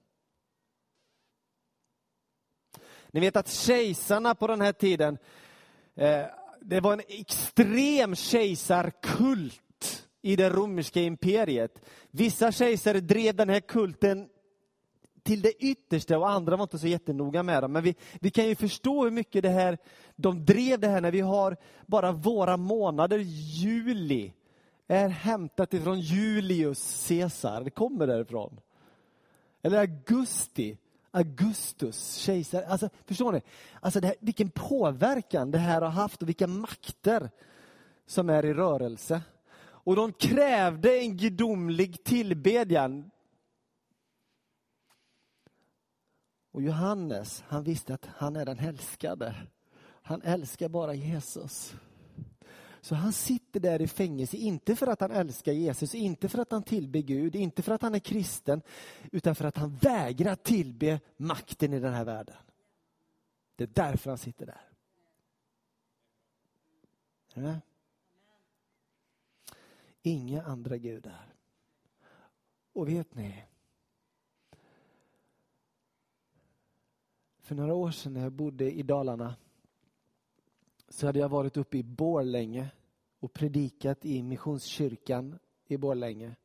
Ni 3.12 3.20
vet 3.20 3.36
att 3.36 3.50
kejsarna 3.50 4.36
på 4.36 4.48
den 4.48 4.62
här 4.62 4.72
tiden, 4.72 5.18
eh, 5.96 6.26
det 6.62 6.80
var 6.80 6.94
en 6.94 7.02
extrem 7.08 8.16
kejsarkult 8.16 10.08
i 10.22 10.36
det 10.36 10.50
romerska 10.50 11.02
imperiet. 11.02 11.82
Vissa 12.12 12.52
kejsare 12.52 13.00
drev 13.00 13.36
den 13.36 13.50
här 13.50 13.60
kulten 13.60 14.30
till 15.24 15.42
det 15.42 15.64
yttersta 15.64 16.18
och 16.18 16.30
andra 16.30 16.56
var 16.56 16.64
inte 16.64 16.80
så 16.80 16.88
jättenoga 16.88 17.44
med 17.44 17.64
dem. 17.64 17.72
Men 17.72 17.84
vi, 17.84 17.96
vi 18.20 18.30
kan 18.30 18.48
ju 18.48 18.56
förstå 18.56 19.04
hur 19.04 19.12
mycket 19.12 19.44
det 19.44 19.50
här, 19.50 19.78
de 20.16 20.46
drev 20.46 20.80
det 20.80 20.88
här 20.88 21.02
när 21.02 21.12
vi 21.12 21.22
har 21.22 21.58
bara 21.86 22.12
våra 22.12 22.58
månader, 22.58 23.18
juli, 23.18 24.34
är 24.88 25.10
hämtat 25.10 25.74
ifrån 25.74 26.00
Julius 26.00 27.08
Caesar, 27.08 27.64
det 27.64 27.70
kommer 27.70 28.08
därifrån. 28.08 28.60
Eller 29.62 29.78
augusti, 29.78 30.78
Augustus, 31.12 32.16
kejsare. 32.16 32.66
Alltså, 32.66 32.90
förstår 33.06 33.32
ni? 33.32 33.42
Alltså 33.80 34.00
det 34.00 34.08
här, 34.08 34.16
vilken 34.20 34.50
påverkan 34.50 35.52
det 35.52 35.58
här 35.58 35.82
har 35.82 35.90
haft 35.90 36.22
och 36.22 36.30
vilka 36.30 36.48
makter 36.48 37.30
som 38.06 38.30
är 38.30 38.46
i 38.46 38.54
rörelse. 38.54 39.22
Och 39.62 39.96
de 39.96 40.14
krävde 40.14 41.00
en 41.00 41.18
gudomlig 41.18 42.04
tillbedjan. 42.04 43.12
Och 46.52 46.62
Johannes, 46.62 47.44
han 47.48 47.64
visste 47.64 47.94
att 47.94 48.06
han 48.06 48.36
är 48.36 48.46
den 48.46 48.60
älskade. 48.60 49.36
Han 50.02 50.22
älskar 50.22 50.70
bara 50.70 50.94
Jesus. 50.94 51.76
Så 52.82 52.96
han 52.96 53.14
sitter 53.14 53.60
där 53.60 53.82
i 53.82 53.88
fängelse, 53.88 54.38
inte 54.38 54.76
för 54.76 54.88
att 54.88 55.02
han 55.02 55.12
älskar 55.12 55.52
Jesus, 55.52 55.96
inte 55.96 56.30
för 56.30 56.40
att 56.40 56.52
han 56.52 56.64
tillber 56.64 57.00
Gud, 57.00 57.36
inte 57.36 57.62
för 57.62 57.72
att 57.72 57.82
han 57.82 57.96
är 57.96 58.00
kristen, 58.00 58.62
utan 59.12 59.36
för 59.36 59.46
att 59.46 59.58
han 59.58 59.76
vägrar 59.76 60.36
tillbe 60.36 61.00
makten 61.18 61.74
i 61.74 61.80
den 61.80 61.94
här 61.94 62.06
världen. 62.06 62.36
Det 63.56 63.64
är 63.64 63.68
därför 63.68 64.10
han 64.10 64.18
sitter 64.18 64.46
där. 64.46 64.62
Ja. 67.34 67.56
Inga 70.02 70.44
andra 70.44 70.78
gudar. 70.78 71.34
Och 72.74 72.90
vet 72.90 73.16
ni? 73.16 73.44
För 77.40 77.56
några 77.56 77.74
år 77.74 77.92
sedan 77.92 78.14
när 78.14 78.22
jag 78.22 78.32
bodde 78.32 78.72
i 78.72 78.84
Dalarna 78.84 79.36
så 80.92 81.06
hade 81.06 81.20
jag 81.20 81.30
varit 81.30 81.58
uppe 81.58 81.78
i 81.78 81.84
Borlänge 81.84 82.68
och 83.20 83.34
predikat 83.34 84.06
i 84.06 84.24
Missionskyrkan 84.24 85.40
i 85.68 85.78
Borlänge. 85.78 86.36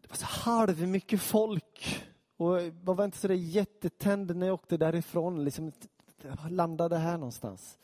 Det 0.00 0.08
var 0.08 0.16
så 0.16 0.26
halv 0.26 0.88
mycket 0.88 1.20
folk 1.20 2.04
och 2.36 2.62
jag 2.62 2.72
var 2.94 3.04
inte 3.04 3.18
så 3.18 3.28
där 3.28 3.34
jättetänd 3.34 4.36
när 4.36 4.46
jag 4.46 4.54
åkte 4.54 4.76
därifrån. 4.76 5.44
Liksom, 5.44 5.72
jag 6.22 6.50
landade 6.50 6.96
här 6.96 7.18
någonstans. 7.18 7.78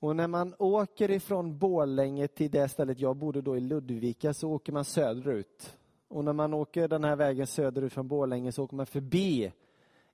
Och 0.00 0.16
när 0.16 0.28
man 0.28 0.54
åker 0.58 1.10
ifrån 1.10 1.58
Borlänge 1.58 2.28
till 2.28 2.50
det 2.50 2.68
stället 2.68 3.00
jag 3.00 3.16
bodde 3.16 3.42
då 3.42 3.56
i 3.56 3.60
Ludvika 3.60 4.34
så 4.34 4.50
åker 4.50 4.72
man 4.72 4.84
söderut. 4.84 5.76
Och 6.08 6.24
när 6.24 6.32
man 6.32 6.54
åker 6.54 6.88
den 6.88 7.04
här 7.04 7.16
vägen 7.16 7.46
söderut 7.46 7.92
från 7.92 8.08
Borlänge 8.08 8.52
så 8.52 8.64
åker 8.64 8.76
man 8.76 8.86
förbi 8.86 9.52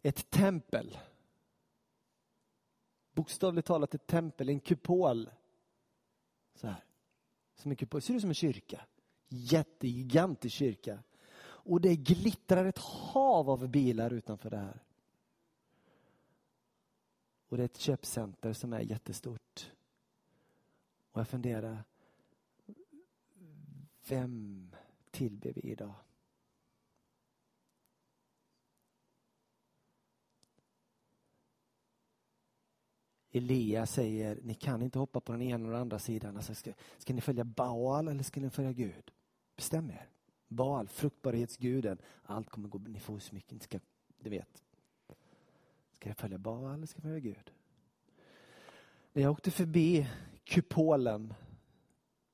ett 0.03 0.31
tempel. 0.31 0.99
Bokstavligt 3.13 3.67
talat 3.67 3.95
ett 3.95 4.07
tempel, 4.07 4.49
en 4.49 4.61
kupol. 4.61 5.31
Så 6.55 6.67
här. 6.67 6.85
Som 7.55 7.71
en 7.71 7.77
kupol. 7.77 8.03
Ser 8.03 8.15
ut 8.15 8.21
som 8.21 8.31
en 8.31 8.35
kyrka. 8.35 8.87
Jättegigantisk 9.29 10.57
kyrka. 10.57 11.03
Och 11.43 11.81
det 11.81 11.97
glittrar 11.97 12.65
ett 12.65 12.79
hav 12.79 13.51
av 13.51 13.69
bilar 13.69 14.13
utanför 14.13 14.51
det 14.51 14.57
här. 14.57 14.83
Och 17.49 17.57
det 17.57 17.63
är 17.63 17.65
ett 17.65 17.77
köpcenter 17.77 18.53
som 18.53 18.73
är 18.73 18.81
jättestort. 18.81 19.73
Och 21.11 21.21
jag 21.21 21.29
funderar, 21.29 21.85
vem 24.09 24.71
tillber 25.11 25.53
vi 25.53 25.61
idag? 25.61 25.95
Elia 33.37 33.87
säger, 33.87 34.39
ni 34.43 34.55
kan 34.55 34.83
inte 34.83 34.99
hoppa 34.99 35.21
på 35.21 35.33
den 35.33 35.43
ena 35.43 35.65
och 35.65 35.71
den 35.71 35.81
andra 35.81 35.99
sidan. 35.99 36.37
Alltså, 36.37 36.55
ska, 36.55 36.73
ska 36.99 37.15
ni 37.15 37.21
följa 37.21 37.45
Baal 37.45 38.09
eller 38.09 38.23
ska 38.23 38.41
ni 38.41 38.51
följa 38.51 38.73
Gud? 38.73 39.13
Bestäm 39.57 39.91
er. 39.91 40.09
Baal, 40.49 40.89
fruktbarhetsguden. 40.89 41.99
Allt 42.23 42.51
kommer 42.51 42.69
gå, 42.69 42.79
ni 42.79 43.01
får 43.01 43.19
så 43.19 43.35
mycket 43.35 43.53
ni 43.53 43.61
ska, 43.61 43.79
du 44.19 44.31
vet. 44.31 44.63
Ska 45.93 46.09
jag 46.09 46.17
följa 46.17 46.39
Baal 46.39 46.75
eller 46.75 46.87
ska 46.87 46.99
jag 46.99 47.03
följa 47.03 47.19
Gud? 47.19 47.53
När 49.13 49.23
jag 49.23 49.33
åkte 49.33 49.51
förbi 49.51 50.09
kupolen 50.45 51.35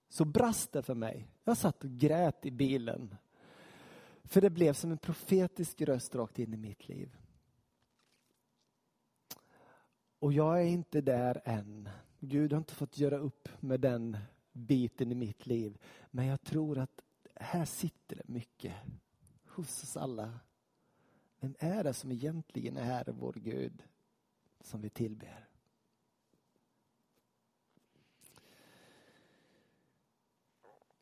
så 0.09 0.25
brast 0.25 0.73
det 0.73 0.83
för 0.83 0.95
mig. 0.95 1.29
Jag 1.45 1.57
satt 1.57 1.85
och 1.85 1.91
grät 1.91 2.47
i 2.47 2.51
bilen. 2.51 3.17
För 4.25 4.41
det 4.41 4.51
blev 4.51 4.73
som 4.73 4.91
en 4.91 4.99
profetisk 4.99 5.81
röst 5.81 6.15
rakt 6.15 6.39
in 6.39 6.55
i 6.55 6.57
mitt 6.57 6.89
liv. 6.89 7.17
Och 10.23 10.33
jag 10.33 10.61
är 10.61 10.67
inte 10.67 11.01
där 11.01 11.41
än. 11.45 11.89
Gud 12.21 12.53
har 12.53 12.59
inte 12.59 12.75
fått 12.75 12.99
göra 12.99 13.19
upp 13.19 13.49
med 13.61 13.81
den 13.81 14.17
biten 14.53 15.13
i 15.13 15.15
mitt 15.15 15.47
liv. 15.47 15.79
Men 16.11 16.27
jag 16.27 16.43
tror 16.43 16.79
att 16.79 17.01
här 17.35 17.65
sitter 17.65 18.17
det 18.17 18.29
mycket 18.29 18.75
hos 19.47 19.83
oss 19.83 19.97
alla. 19.97 20.41
Vem 21.41 21.55
är 21.59 21.85
det 21.85 21.95
som 21.95 22.13
egentligen 22.13 22.77
är 22.77 23.05
vår 23.05 23.33
Gud 23.33 23.83
som 24.61 24.81
vi 24.81 24.91
tillber? 24.91 25.49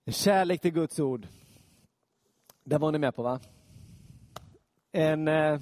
Kärlek 0.06 0.61
till 0.61 0.72
Guds 0.72 0.98
ord. 0.98 1.26
Det 2.64 2.78
var 2.78 2.92
ni 2.92 2.98
med 2.98 3.14
på 3.14 3.22
va? 3.22 3.40
En 4.92 5.28
eh, 5.28 5.61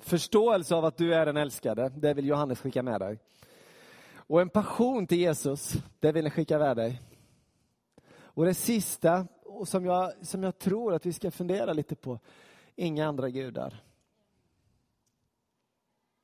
förståelse 0.00 0.74
av 0.74 0.84
att 0.84 0.96
du 0.96 1.14
är 1.14 1.26
den 1.26 1.36
älskade, 1.36 1.88
det 1.88 2.14
vill 2.14 2.26
Johannes 2.26 2.60
skicka 2.60 2.82
med 2.82 3.00
dig. 3.00 3.18
Och 4.14 4.40
en 4.40 4.48
passion 4.48 5.06
till 5.06 5.18
Jesus, 5.18 5.72
det 6.00 6.12
vill 6.12 6.24
han 6.24 6.30
skicka 6.30 6.58
med 6.58 6.76
dig. 6.76 7.00
Och 8.18 8.44
det 8.44 8.54
sista, 8.54 9.26
och 9.44 9.68
som 9.68 9.84
jag, 9.84 10.12
som 10.22 10.42
jag 10.42 10.58
tror 10.58 10.94
att 10.94 11.06
vi 11.06 11.12
ska 11.12 11.30
fundera 11.30 11.72
lite 11.72 11.94
på, 11.94 12.18
inga 12.76 13.08
andra 13.08 13.30
gudar. 13.30 13.82